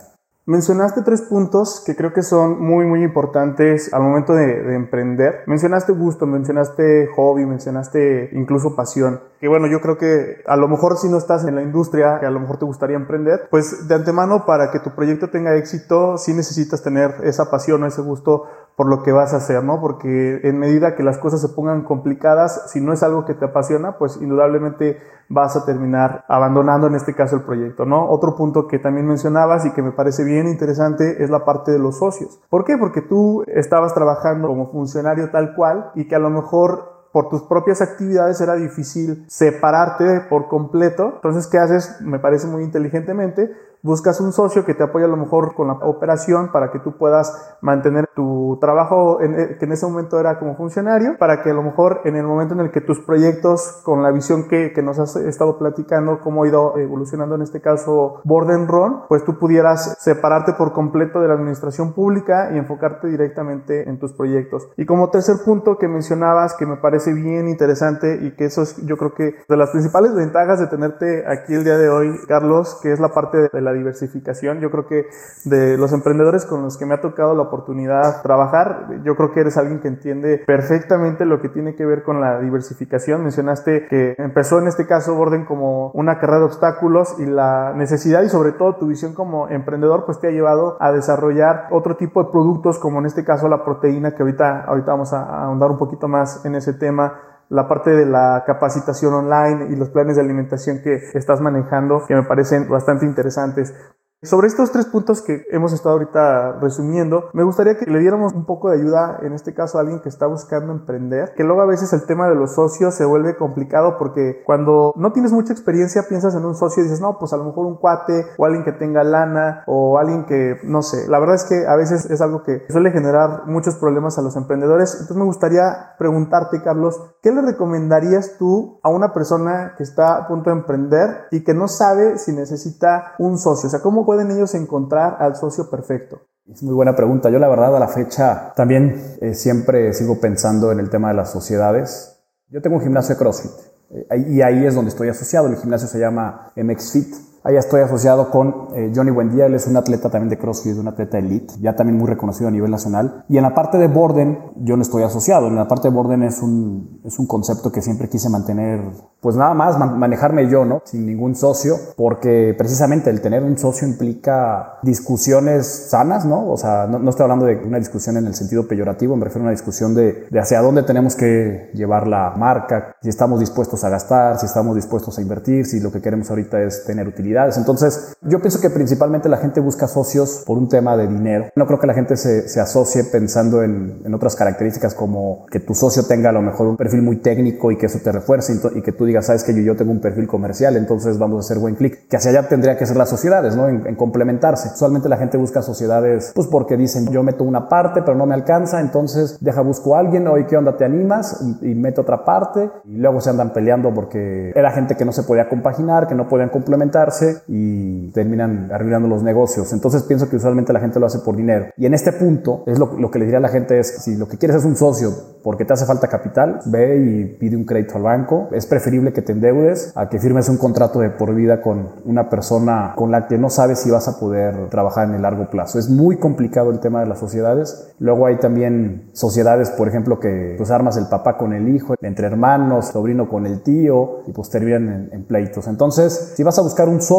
Mencionaste 0.48 1.02
tres 1.02 1.22
puntos 1.22 1.82
que 1.84 1.96
creo 1.96 2.12
que 2.12 2.22
son 2.22 2.62
muy, 2.62 2.86
muy 2.86 3.02
importantes 3.02 3.92
al 3.92 4.02
momento 4.02 4.32
de, 4.32 4.76
emprender. 4.76 5.40
Mencionaste 5.48 5.90
gusto, 5.90 6.24
mencionaste 6.24 7.08
hobby, 7.16 7.44
mencionaste 7.44 8.30
incluso 8.32 8.76
pasión. 8.76 9.20
Que 9.40 9.48
bueno, 9.48 9.66
yo 9.66 9.80
creo 9.80 9.98
que 9.98 10.44
a 10.46 10.56
lo 10.56 10.68
mejor 10.68 10.98
si 10.98 11.08
no 11.08 11.18
estás 11.18 11.44
en 11.46 11.56
la 11.56 11.62
industria, 11.62 12.18
a 12.18 12.30
lo 12.30 12.38
mejor 12.38 12.58
te 12.58 12.64
gustaría 12.64 12.94
emprender, 12.94 13.48
pues 13.50 13.88
de 13.88 13.96
antemano 13.96 14.46
para 14.46 14.70
que 14.70 14.78
tu 14.78 14.94
proyecto 14.94 15.30
tenga 15.30 15.56
éxito, 15.56 16.16
sí 16.16 16.32
necesitas 16.32 16.80
tener 16.80 17.16
esa 17.24 17.50
pasión 17.50 17.82
o 17.82 17.86
ese 17.86 18.02
gusto 18.02 18.44
por 18.76 18.88
lo 18.88 19.02
que 19.02 19.10
vas 19.10 19.32
a 19.32 19.38
hacer, 19.38 19.64
¿no? 19.64 19.80
Porque 19.80 20.40
en 20.44 20.58
medida 20.58 20.94
que 20.94 21.02
las 21.02 21.16
cosas 21.16 21.40
se 21.40 21.48
pongan 21.48 21.82
complicadas, 21.82 22.70
si 22.70 22.80
no 22.80 22.92
es 22.92 23.02
algo 23.02 23.24
que 23.24 23.34
te 23.34 23.46
apasiona, 23.46 23.96
pues 23.96 24.18
indudablemente 24.20 24.98
vas 25.28 25.56
a 25.56 25.64
terminar 25.64 26.24
abandonando 26.28 26.86
en 26.86 26.94
este 26.94 27.14
caso 27.14 27.36
el 27.36 27.42
proyecto, 27.42 27.86
¿no? 27.86 28.08
Otro 28.10 28.36
punto 28.36 28.68
que 28.68 28.78
también 28.78 29.06
mencionabas 29.06 29.64
y 29.64 29.72
que 29.72 29.82
me 29.82 29.92
parece 29.92 30.24
bien 30.24 30.46
interesante 30.46 31.24
es 31.24 31.30
la 31.30 31.44
parte 31.44 31.72
de 31.72 31.78
los 31.78 31.98
socios. 31.98 32.38
¿Por 32.50 32.64
qué? 32.64 32.76
Porque 32.76 33.00
tú 33.00 33.44
estabas 33.46 33.94
trabajando 33.94 34.46
como 34.46 34.70
funcionario 34.70 35.30
tal 35.30 35.54
cual 35.54 35.90
y 35.94 36.06
que 36.06 36.14
a 36.14 36.20
lo 36.20 36.28
mejor 36.28 36.96
por 37.12 37.30
tus 37.30 37.42
propias 37.44 37.80
actividades 37.80 38.42
era 38.42 38.56
difícil 38.56 39.24
separarte 39.26 40.20
por 40.28 40.48
completo. 40.48 41.12
Entonces, 41.14 41.46
¿qué 41.46 41.56
haces? 41.56 41.98
Me 42.02 42.18
parece 42.18 42.46
muy 42.46 42.62
inteligentemente 42.62 43.50
buscas 43.86 44.20
un 44.20 44.32
socio 44.32 44.64
que 44.64 44.74
te 44.74 44.82
apoye 44.82 45.04
a 45.04 45.08
lo 45.08 45.16
mejor 45.16 45.54
con 45.54 45.68
la 45.68 45.74
operación 45.74 46.50
para 46.52 46.70
que 46.70 46.80
tú 46.80 46.98
puedas 46.98 47.56
mantener 47.60 48.06
tu 48.14 48.58
trabajo 48.60 49.20
eh, 49.22 49.56
que 49.58 49.64
en 49.64 49.72
ese 49.72 49.86
momento 49.86 50.18
era 50.18 50.38
como 50.38 50.56
funcionario, 50.56 51.16
para 51.18 51.42
que 51.42 51.50
a 51.50 51.54
lo 51.54 51.62
mejor 51.62 52.00
en 52.04 52.16
el 52.16 52.26
momento 52.26 52.54
en 52.54 52.60
el 52.60 52.70
que 52.70 52.80
tus 52.80 53.00
proyectos 53.00 53.80
con 53.84 54.02
la 54.02 54.10
visión 54.10 54.48
que, 54.48 54.72
que 54.72 54.82
nos 54.82 54.98
has 54.98 55.16
estado 55.16 55.58
platicando, 55.58 56.20
cómo 56.20 56.44
ha 56.44 56.48
ido 56.48 56.76
evolucionando 56.76 57.36
en 57.36 57.42
este 57.42 57.60
caso 57.60 58.20
Borden 58.24 58.66
Ron, 58.66 59.02
pues 59.08 59.24
tú 59.24 59.38
pudieras 59.38 59.96
separarte 60.00 60.54
por 60.54 60.72
completo 60.72 61.20
de 61.20 61.28
la 61.28 61.34
administración 61.34 61.92
pública 61.92 62.50
y 62.52 62.58
enfocarte 62.58 63.06
directamente 63.06 63.88
en 63.88 63.98
tus 63.98 64.12
proyectos. 64.12 64.68
Y 64.76 64.86
como 64.86 65.10
tercer 65.10 65.36
punto 65.44 65.78
que 65.78 65.86
mencionabas, 65.86 66.54
que 66.54 66.66
me 66.66 66.76
parece 66.76 67.12
bien 67.12 67.48
interesante 67.48 68.18
y 68.22 68.34
que 68.34 68.46
eso 68.46 68.62
es 68.62 68.84
yo 68.84 68.96
creo 68.96 69.14
que 69.14 69.36
de 69.48 69.56
las 69.56 69.70
principales 69.70 70.14
ventajas 70.14 70.58
de 70.58 70.66
tenerte 70.66 71.24
aquí 71.28 71.54
el 71.54 71.64
día 71.64 71.78
de 71.78 71.88
hoy, 71.88 72.18
Carlos, 72.26 72.78
que 72.82 72.92
es 72.92 73.00
la 73.00 73.10
parte 73.10 73.48
de 73.52 73.60
la 73.60 73.72
diversificación. 73.76 74.60
Yo 74.60 74.70
creo 74.70 74.86
que 74.86 75.06
de 75.44 75.76
los 75.76 75.92
emprendedores 75.92 76.44
con 76.46 76.62
los 76.62 76.76
que 76.76 76.86
me 76.86 76.94
ha 76.94 77.00
tocado 77.00 77.34
la 77.34 77.42
oportunidad 77.42 78.22
trabajar, 78.22 78.88
yo 79.04 79.16
creo 79.16 79.32
que 79.32 79.40
eres 79.40 79.56
alguien 79.56 79.80
que 79.80 79.88
entiende 79.88 80.42
perfectamente 80.46 81.24
lo 81.24 81.40
que 81.40 81.48
tiene 81.48 81.74
que 81.74 81.86
ver 81.86 82.02
con 82.02 82.20
la 82.20 82.40
diversificación. 82.40 83.22
Mencionaste 83.22 83.86
que 83.88 84.14
empezó 84.18 84.58
en 84.58 84.68
este 84.68 84.86
caso 84.86 85.14
Borden 85.14 85.44
como 85.44 85.90
una 85.92 86.18
carrera 86.18 86.38
de 86.40 86.44
obstáculos 86.44 87.16
y 87.18 87.26
la 87.26 87.72
necesidad 87.74 88.22
y 88.22 88.28
sobre 88.28 88.52
todo 88.52 88.76
tu 88.76 88.86
visión 88.86 89.14
como 89.14 89.48
emprendedor 89.48 90.04
pues 90.04 90.20
te 90.20 90.28
ha 90.28 90.30
llevado 90.30 90.76
a 90.80 90.92
desarrollar 90.92 91.68
otro 91.70 91.96
tipo 91.96 92.22
de 92.22 92.30
productos 92.30 92.78
como 92.78 92.98
en 92.98 93.06
este 93.06 93.24
caso 93.24 93.48
la 93.48 93.64
proteína 93.64 94.14
que 94.14 94.22
ahorita, 94.22 94.64
ahorita 94.64 94.92
vamos 94.92 95.12
a 95.12 95.44
ahondar 95.44 95.70
un 95.70 95.78
poquito 95.78 96.08
más 96.08 96.44
en 96.44 96.54
ese 96.54 96.74
tema 96.74 97.35
la 97.48 97.68
parte 97.68 97.90
de 97.90 98.06
la 98.06 98.42
capacitación 98.46 99.14
online 99.14 99.68
y 99.70 99.76
los 99.76 99.90
planes 99.90 100.16
de 100.16 100.22
alimentación 100.22 100.80
que 100.82 100.96
estás 101.14 101.40
manejando, 101.40 102.04
que 102.06 102.14
me 102.14 102.24
parecen 102.24 102.68
bastante 102.68 103.06
interesantes. 103.06 103.74
Sobre 104.22 104.46
estos 104.46 104.72
tres 104.72 104.86
puntos 104.86 105.20
que 105.20 105.44
hemos 105.50 105.74
estado 105.74 105.96
ahorita 105.96 106.58
resumiendo, 106.58 107.28
me 107.34 107.44
gustaría 107.44 107.76
que 107.76 107.84
le 107.84 107.98
diéramos 107.98 108.32
un 108.32 108.46
poco 108.46 108.70
de 108.70 108.78
ayuda, 108.80 109.18
en 109.20 109.34
este 109.34 109.52
caso 109.52 109.76
a 109.76 109.82
alguien 109.82 110.00
que 110.00 110.08
está 110.08 110.26
buscando 110.26 110.72
emprender, 110.72 111.34
que 111.36 111.44
luego 111.44 111.60
a 111.60 111.66
veces 111.66 111.92
el 111.92 112.06
tema 112.06 112.26
de 112.26 112.34
los 112.34 112.54
socios 112.54 112.94
se 112.94 113.04
vuelve 113.04 113.36
complicado 113.36 113.96
porque 113.98 114.42
cuando 114.46 114.94
no 114.96 115.12
tienes 115.12 115.32
mucha 115.32 115.52
experiencia 115.52 116.06
piensas 116.08 116.34
en 116.34 116.46
un 116.46 116.54
socio 116.54 116.80
y 116.80 116.84
dices, 116.84 117.02
no, 117.02 117.18
pues 117.18 117.34
a 117.34 117.36
lo 117.36 117.44
mejor 117.44 117.66
un 117.66 117.76
cuate 117.76 118.24
o 118.38 118.46
alguien 118.46 118.64
que 118.64 118.72
tenga 118.72 119.04
lana 119.04 119.64
o 119.66 119.98
alguien 119.98 120.24
que, 120.24 120.60
no 120.64 120.80
sé, 120.80 121.06
la 121.08 121.18
verdad 121.18 121.34
es 121.34 121.44
que 121.44 121.66
a 121.66 121.76
veces 121.76 122.10
es 122.10 122.22
algo 122.22 122.42
que 122.42 122.62
suele 122.70 122.92
generar 122.92 123.46
muchos 123.46 123.76
problemas 123.76 124.16
a 124.16 124.22
los 124.22 124.34
emprendedores. 124.34 124.92
Entonces 124.94 125.16
me 125.18 125.24
gustaría 125.24 125.94
preguntarte, 125.98 126.62
Carlos, 126.62 126.98
¿qué 127.22 127.32
le 127.32 127.42
recomendarías 127.42 128.38
tú 128.38 128.80
a 128.82 128.88
una 128.88 129.12
persona 129.12 129.74
que 129.76 129.82
está 129.82 130.16
a 130.16 130.26
punto 130.26 130.48
de 130.48 130.56
emprender 130.56 131.26
y 131.30 131.44
que 131.44 131.52
no 131.52 131.68
sabe 131.68 132.16
si 132.16 132.32
necesita 132.32 133.12
un 133.18 133.36
socio? 133.36 133.66
O 133.66 133.70
sea, 133.70 133.82
¿cómo 133.82 134.06
pueden 134.16 134.30
ellos 134.30 134.54
encontrar 134.54 135.18
al 135.20 135.36
socio 135.36 135.68
perfecto? 135.68 136.22
Es 136.50 136.62
muy 136.62 136.72
buena 136.72 136.96
pregunta. 136.96 137.28
Yo 137.28 137.38
la 137.38 137.48
verdad 137.48 137.76
a 137.76 137.80
la 137.80 137.88
fecha 137.88 138.54
también 138.56 139.18
eh, 139.20 139.34
siempre 139.34 139.92
sigo 139.92 140.18
pensando 140.20 140.72
en 140.72 140.80
el 140.80 140.88
tema 140.88 141.08
de 141.08 141.14
las 141.14 141.30
sociedades. 141.30 142.18
Yo 142.48 142.62
tengo 142.62 142.76
un 142.76 142.82
gimnasio 142.82 143.14
de 143.14 143.18
CrossFit 143.18 143.50
eh, 143.90 144.24
y 144.28 144.40
ahí 144.40 144.64
es 144.64 144.74
donde 144.74 144.88
estoy 144.88 145.10
asociado. 145.10 145.48
El 145.48 145.56
gimnasio 145.56 145.86
se 145.86 145.98
llama 145.98 146.50
MX 146.56 147.35
Ahí 147.46 147.56
estoy 147.56 147.80
asociado 147.80 148.28
con 148.32 148.70
eh, 148.74 148.90
Johnny 148.92 149.12
Buendía, 149.12 149.46
él 149.46 149.54
es 149.54 149.68
un 149.68 149.76
atleta 149.76 150.10
también 150.10 150.30
de 150.30 150.36
CrossFit, 150.36 150.76
un 150.78 150.88
atleta 150.88 151.18
elite, 151.18 151.54
ya 151.60 151.76
también 151.76 151.96
muy 151.96 152.08
reconocido 152.08 152.48
a 152.48 152.50
nivel 152.50 152.72
nacional. 152.72 153.24
Y 153.28 153.36
en 153.36 153.44
la 153.44 153.54
parte 153.54 153.78
de 153.78 153.86
Borden, 153.86 154.40
yo 154.56 154.74
no 154.74 154.82
estoy 154.82 155.04
asociado. 155.04 155.46
En 155.46 155.54
la 155.54 155.68
parte 155.68 155.86
de 155.86 155.94
Borden 155.94 156.24
es 156.24 156.42
un, 156.42 157.02
es 157.04 157.20
un 157.20 157.28
concepto 157.28 157.70
que 157.70 157.82
siempre 157.82 158.08
quise 158.08 158.28
mantener, 158.30 158.80
pues 159.20 159.36
nada 159.36 159.54
más 159.54 159.78
manejarme 159.78 160.48
yo, 160.48 160.64
¿no? 160.64 160.82
Sin 160.86 161.06
ningún 161.06 161.36
socio, 161.36 161.76
porque 161.96 162.52
precisamente 162.58 163.10
el 163.10 163.20
tener 163.20 163.44
un 163.44 163.56
socio 163.56 163.86
implica 163.86 164.80
discusiones 164.82 165.88
sanas, 165.90 166.24
¿no? 166.24 166.50
O 166.50 166.56
sea, 166.56 166.88
no, 166.88 167.08
estoy 167.08 167.22
hablando 167.22 167.46
de 167.46 167.58
una 167.58 167.78
discusión 167.78 168.16
en 168.16 168.26
el 168.26 168.34
sentido 168.34 168.66
peyorativo, 168.66 169.14
me 169.14 169.24
refiero 169.24 169.42
a 169.42 169.46
una 169.46 169.50
discusión 169.52 169.94
de, 169.94 170.26
de 170.28 170.40
hacia 170.40 170.60
dónde 170.60 170.82
tenemos 170.82 171.14
que 171.14 171.70
llevar 171.74 172.08
la 172.08 172.34
marca, 172.36 172.96
si 173.00 173.08
estamos 173.08 173.38
dispuestos 173.38 173.84
a 173.84 173.88
gastar, 173.88 174.36
si 174.40 174.46
estamos 174.46 174.74
dispuestos 174.74 175.16
a 175.16 175.22
invertir, 175.22 175.64
si 175.64 175.78
lo 175.78 175.92
que 175.92 176.00
queremos 176.00 176.28
ahorita 176.28 176.60
es 176.60 176.84
tener 176.84 177.06
utilidad 177.06 177.35
entonces, 177.56 178.16
yo 178.22 178.40
pienso 178.40 178.60
que 178.60 178.70
principalmente 178.70 179.28
la 179.28 179.36
gente 179.36 179.60
busca 179.60 179.86
socios 179.86 180.42
por 180.46 180.58
un 180.58 180.68
tema 180.68 180.96
de 180.96 181.06
dinero. 181.06 181.46
No 181.54 181.66
creo 181.66 181.78
que 181.78 181.86
la 181.86 181.94
gente 181.94 182.16
se, 182.16 182.48
se 182.48 182.60
asocie 182.60 183.04
pensando 183.04 183.62
en, 183.62 184.00
en, 184.04 184.14
otras 184.14 184.36
características 184.36 184.94
como 184.94 185.46
que 185.50 185.60
tu 185.60 185.74
socio 185.74 186.04
tenga 186.04 186.30
a 186.30 186.32
lo 186.32 186.42
mejor 186.42 186.66
un 186.66 186.76
perfil 186.76 187.02
muy 187.02 187.16
técnico 187.16 187.70
y 187.70 187.76
que 187.76 187.86
eso 187.86 187.98
te 188.02 188.10
refuerce 188.12 188.58
y, 188.74 188.82
que 188.82 188.92
tú 188.92 189.04
digas, 189.04 189.26
sabes 189.26 189.44
que 189.44 189.54
yo, 189.54 189.60
yo 189.60 189.76
tengo 189.76 189.92
un 189.92 190.00
perfil 190.00 190.26
comercial, 190.26 190.76
entonces 190.76 191.18
vamos 191.18 191.38
a 191.38 191.40
hacer 191.40 191.58
buen 191.58 191.74
clic. 191.74 192.08
Que 192.08 192.16
hacia 192.16 192.30
allá 192.30 192.48
tendría 192.48 192.76
que 192.78 192.86
ser 192.86 192.96
las 192.96 193.10
sociedades, 193.10 193.56
¿no? 193.56 193.68
En, 193.68 193.96
complementarse. 193.96 194.70
Usualmente 194.74 195.08
la 195.08 195.16
gente 195.16 195.36
busca 195.36 195.62
sociedades, 195.62 196.32
pues 196.34 196.46
porque 196.46 196.76
dicen, 196.76 197.08
yo 197.10 197.22
meto 197.22 197.44
una 197.44 197.68
parte, 197.68 198.02
pero 198.02 198.16
no 198.16 198.26
me 198.26 198.34
alcanza, 198.34 198.80
entonces 198.80 199.38
deja 199.40 199.60
busco 199.60 199.96
a 199.96 200.00
alguien, 200.00 200.26
oye, 200.28 200.46
¿qué 200.46 200.56
onda? 200.56 200.76
¿Te 200.76 200.84
animas? 200.84 201.42
Y, 201.62 201.70
y 201.70 201.74
meto 201.74 202.02
otra 202.02 202.24
parte 202.24 202.70
y 202.84 202.96
luego 202.96 203.20
se 203.20 203.30
andan 203.30 203.52
peleando 203.52 203.92
porque 203.92 204.52
era 204.54 204.70
gente 204.70 204.96
que 204.96 205.04
no 205.04 205.12
se 205.12 205.22
podía 205.22 205.48
compaginar, 205.48 206.06
que 206.06 206.14
no 206.14 206.28
podían 206.28 206.48
complementarse 206.50 207.25
y 207.48 208.10
terminan 208.12 208.70
arruinando 208.72 209.08
los 209.08 209.22
negocios. 209.22 209.72
Entonces 209.72 210.02
pienso 210.02 210.28
que 210.28 210.36
usualmente 210.36 210.72
la 210.72 210.80
gente 210.80 211.00
lo 211.00 211.06
hace 211.06 211.18
por 211.20 211.36
dinero. 211.36 211.66
Y 211.76 211.86
en 211.86 211.94
este 211.94 212.12
punto, 212.12 212.62
es 212.66 212.78
lo, 212.78 212.98
lo 212.98 213.10
que 213.10 213.18
le 213.18 213.26
diría 213.26 213.38
a 213.38 213.42
la 213.42 213.48
gente 213.48 213.78
es, 213.78 214.02
si 214.02 214.16
lo 214.16 214.28
que 214.28 214.38
quieres 214.38 214.58
es 214.58 214.64
un 214.64 214.76
socio 214.76 215.10
porque 215.46 215.64
te 215.64 215.72
hace 215.72 215.86
falta 215.86 216.08
capital, 216.08 216.58
ve 216.66 216.96
y 216.98 217.24
pide 217.38 217.56
un 217.56 217.64
crédito 217.64 217.94
al 217.94 218.02
banco. 218.02 218.48
Es 218.50 218.66
preferible 218.66 219.12
que 219.12 219.22
te 219.22 219.30
endeudes 219.30 219.92
a 219.94 220.08
que 220.08 220.18
firmes 220.18 220.48
un 220.48 220.56
contrato 220.56 220.98
de 220.98 221.10
por 221.10 221.32
vida 221.36 221.62
con 221.62 221.88
una 222.04 222.28
persona 222.28 222.94
con 222.96 223.12
la 223.12 223.28
que 223.28 223.38
no 223.38 223.48
sabes 223.48 223.78
si 223.78 223.88
vas 223.88 224.08
a 224.08 224.18
poder 224.18 224.68
trabajar 224.70 225.08
en 225.08 225.14
el 225.14 225.22
largo 225.22 225.48
plazo. 225.48 225.78
Es 225.78 225.88
muy 225.88 226.18
complicado 226.18 226.72
el 226.72 226.80
tema 226.80 226.98
de 226.98 227.06
las 227.06 227.20
sociedades. 227.20 227.94
Luego 228.00 228.26
hay 228.26 228.38
también 228.38 229.10
sociedades, 229.12 229.70
por 229.70 229.86
ejemplo, 229.86 230.18
que 230.18 230.54
pues 230.58 230.72
armas 230.72 230.96
el 230.96 231.06
papá 231.06 231.36
con 231.36 231.52
el 231.52 231.68
hijo, 231.68 231.94
entre 232.00 232.26
hermanos, 232.26 232.88
sobrino 232.88 233.28
con 233.28 233.46
el 233.46 233.62
tío 233.62 234.22
y 234.26 234.32
pues 234.32 234.50
terminan 234.50 234.88
en, 234.88 235.08
en 235.12 235.24
pleitos. 235.26 235.68
Entonces, 235.68 236.32
si 236.34 236.42
vas 236.42 236.58
a 236.58 236.62
buscar 236.62 236.88
un 236.88 237.00
socio, 237.00 237.15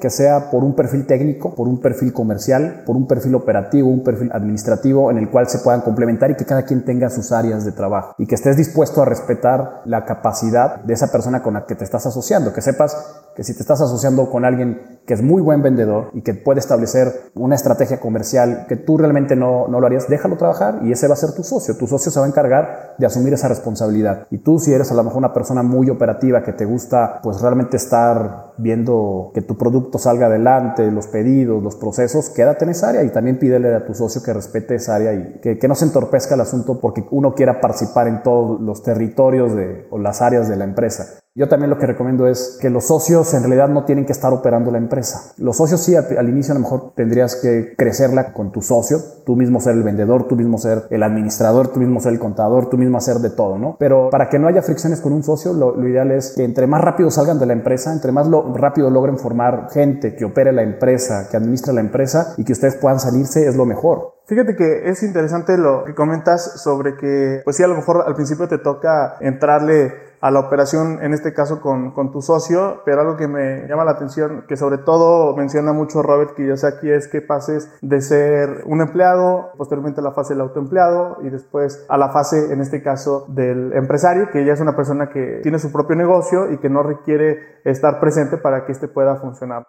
que 0.00 0.10
sea 0.10 0.50
por 0.50 0.62
un 0.62 0.74
perfil 0.74 1.06
técnico, 1.06 1.54
por 1.54 1.66
un 1.66 1.80
perfil 1.80 2.12
comercial, 2.12 2.82
por 2.86 2.96
un 2.96 3.06
perfil 3.06 3.34
operativo, 3.34 3.88
un 3.88 4.04
perfil 4.04 4.30
administrativo 4.32 5.10
en 5.10 5.18
el 5.18 5.30
cual 5.30 5.48
se 5.48 5.58
puedan 5.58 5.80
complementar 5.80 6.30
y 6.30 6.36
que 6.36 6.44
cada 6.44 6.64
quien 6.64 6.84
tenga 6.84 7.10
sus 7.10 7.32
áreas 7.32 7.64
de 7.64 7.72
trabajo 7.72 8.14
y 8.18 8.26
que 8.26 8.36
estés 8.36 8.56
dispuesto 8.56 9.02
a 9.02 9.04
respetar 9.04 9.82
la 9.84 10.04
capacidad 10.04 10.82
de 10.82 10.94
esa 10.94 11.10
persona 11.10 11.42
con 11.42 11.54
la 11.54 11.66
que 11.66 11.74
te 11.74 11.84
estás 11.84 12.06
asociando, 12.06 12.52
que 12.52 12.60
sepas 12.60 12.96
que 13.34 13.44
si 13.44 13.54
te 13.54 13.60
estás 13.60 13.80
asociando 13.80 14.30
con 14.30 14.44
alguien 14.44 15.00
que 15.06 15.14
es 15.14 15.22
muy 15.22 15.42
buen 15.42 15.62
vendedor 15.62 16.10
y 16.12 16.22
que 16.22 16.34
puede 16.34 16.60
establecer 16.60 17.30
una 17.34 17.54
estrategia 17.54 17.98
comercial 17.98 18.66
que 18.68 18.76
tú 18.76 18.98
realmente 18.98 19.34
no, 19.34 19.66
no 19.68 19.80
lo 19.80 19.86
harías, 19.86 20.08
déjalo 20.08 20.36
trabajar 20.36 20.80
y 20.82 20.92
ese 20.92 21.08
va 21.08 21.14
a 21.14 21.16
ser 21.16 21.32
tu 21.32 21.42
socio. 21.42 21.76
Tu 21.76 21.86
socio 21.86 22.12
se 22.12 22.20
va 22.20 22.26
a 22.26 22.28
encargar 22.28 22.94
de 22.98 23.06
asumir 23.06 23.32
esa 23.32 23.48
responsabilidad. 23.48 24.26
Y 24.30 24.38
tú 24.38 24.58
si 24.58 24.72
eres 24.72 24.90
a 24.92 24.94
lo 24.94 25.02
mejor 25.02 25.18
una 25.18 25.32
persona 25.32 25.62
muy 25.62 25.90
operativa 25.90 26.42
que 26.42 26.52
te 26.52 26.64
gusta 26.64 27.20
pues 27.22 27.40
realmente 27.40 27.76
estar 27.76 28.52
viendo 28.58 29.21
que 29.32 29.42
tu 29.42 29.56
producto 29.56 29.98
salga 29.98 30.26
adelante, 30.26 30.90
los 30.90 31.06
pedidos, 31.06 31.62
los 31.62 31.76
procesos, 31.76 32.30
quédate 32.30 32.64
en 32.64 32.70
esa 32.70 32.88
área 32.88 33.04
y 33.04 33.10
también 33.10 33.38
pídele 33.38 33.74
a 33.74 33.84
tu 33.84 33.94
socio 33.94 34.22
que 34.22 34.32
respete 34.32 34.74
esa 34.74 34.96
área 34.96 35.14
y 35.14 35.40
que, 35.40 35.68
no 35.68 35.74
se 35.74 35.84
entorpezca 35.84 36.34
el 36.34 36.40
asunto 36.40 36.80
porque 36.80 37.04
uno 37.10 37.34
quiera 37.34 37.60
participar 37.60 38.08
en 38.08 38.22
todos 38.22 38.60
los 38.60 38.82
territorios 38.82 39.52
o 39.90 39.98
las 39.98 40.20
áreas 40.20 40.48
de 40.48 40.56
la 40.56 40.64
empresa. 40.64 41.21
Yo 41.34 41.48
también 41.48 41.70
lo 41.70 41.78
que 41.78 41.86
recomiendo 41.86 42.26
es 42.26 42.58
que 42.60 42.68
los 42.68 42.88
socios 42.88 43.32
en 43.32 43.40
realidad 43.40 43.66
no 43.66 43.86
tienen 43.86 44.04
que 44.04 44.12
estar 44.12 44.34
operando 44.34 44.70
la 44.70 44.76
empresa. 44.76 45.32
Los 45.38 45.56
socios 45.56 45.82
sí, 45.82 45.96
al, 45.96 46.28
inicio 46.28 46.52
a 46.52 46.56
lo 46.56 46.60
mejor 46.60 46.92
tendrías 46.94 47.36
que 47.36 47.74
crecerla 47.74 48.34
con 48.34 48.52
tu 48.52 48.60
socio, 48.60 48.98
tú 49.24 49.34
mismo 49.34 49.58
ser 49.58 49.72
el 49.72 49.82
vendedor, 49.82 50.28
tú 50.28 50.36
mismo 50.36 50.58
ser 50.58 50.82
el 50.90 51.02
administrador, 51.02 51.68
tú 51.68 51.80
mismo 51.80 52.00
ser 52.00 52.12
el 52.12 52.18
contador, 52.18 52.68
tú 52.68 52.76
mismo 52.76 52.98
hacer 52.98 53.16
de 53.16 53.30
todo, 53.30 53.56
¿no? 53.56 53.76
Pero 53.78 54.10
para 54.10 54.28
que 54.28 54.38
no 54.38 54.46
haya 54.46 54.60
fricciones 54.60 55.00
con 55.00 55.14
un 55.14 55.22
socio, 55.22 55.54
lo, 55.54 55.88
ideal 55.88 56.10
es 56.10 56.34
que 56.36 56.44
entre 56.44 56.66
más 56.66 56.82
rápido 56.82 57.10
salgan 57.10 57.38
de 57.38 57.46
la 57.46 57.54
empresa, 57.54 57.94
entre 57.94 58.12
más 58.12 58.28
rápido 58.54 58.90
logren 58.90 59.16
formar 59.16 59.68
gente 59.70 60.14
que 60.14 60.26
opere 60.26 60.52
la 60.52 60.62
empresa, 60.62 61.28
que 61.30 61.38
administre 61.38 61.72
la 61.72 61.80
empresa 61.80 62.34
y 62.36 62.44
que 62.44 62.52
ustedes 62.52 62.76
puedan 62.76 63.00
salirse, 63.00 63.48
es 63.48 63.56
lo 63.56 63.64
mejor. 63.64 64.16
Fíjate 64.26 64.54
que 64.54 64.90
es 64.90 65.02
interesante 65.02 65.56
lo 65.56 65.84
que 65.84 65.94
comentas 65.94 66.60
sobre 66.62 66.94
que, 66.96 67.40
pues 67.42 67.56
sí, 67.56 67.62
a 67.62 67.68
lo 67.68 67.74
mejor 67.74 68.04
al 68.06 68.14
principio 68.14 68.48
te 68.48 68.58
toca 68.58 69.16
entrarle 69.20 70.11
a 70.22 70.30
la 70.30 70.38
operación, 70.38 71.00
en 71.02 71.12
este 71.12 71.34
caso 71.34 71.60
con, 71.60 71.90
con, 71.90 72.12
tu 72.12 72.22
socio, 72.22 72.82
pero 72.84 73.00
algo 73.00 73.16
que 73.16 73.26
me 73.26 73.66
llama 73.66 73.84
la 73.84 73.90
atención, 73.90 74.44
que 74.46 74.56
sobre 74.56 74.78
todo 74.78 75.36
menciona 75.36 75.72
mucho 75.72 76.00
Robert 76.00 76.30
aquí, 76.64 76.90
es 76.90 77.08
que 77.08 77.20
pases 77.20 77.68
de 77.82 78.00
ser 78.00 78.62
un 78.66 78.80
empleado, 78.80 79.50
posteriormente 79.58 80.00
a 80.00 80.04
la 80.04 80.12
fase 80.12 80.34
del 80.34 80.42
autoempleado 80.42 81.18
y 81.22 81.28
después 81.28 81.84
a 81.88 81.98
la 81.98 82.10
fase, 82.10 82.52
en 82.52 82.60
este 82.60 82.84
caso, 82.84 83.26
del 83.28 83.72
empresario, 83.72 84.30
que 84.30 84.44
ya 84.44 84.52
es 84.52 84.60
una 84.60 84.76
persona 84.76 85.08
que 85.08 85.40
tiene 85.42 85.58
su 85.58 85.72
propio 85.72 85.96
negocio 85.96 86.52
y 86.52 86.58
que 86.58 86.70
no 86.70 86.84
requiere 86.84 87.40
estar 87.64 87.98
presente 87.98 88.36
para 88.36 88.64
que 88.64 88.70
este 88.70 88.86
pueda 88.86 89.16
funcionar. 89.16 89.66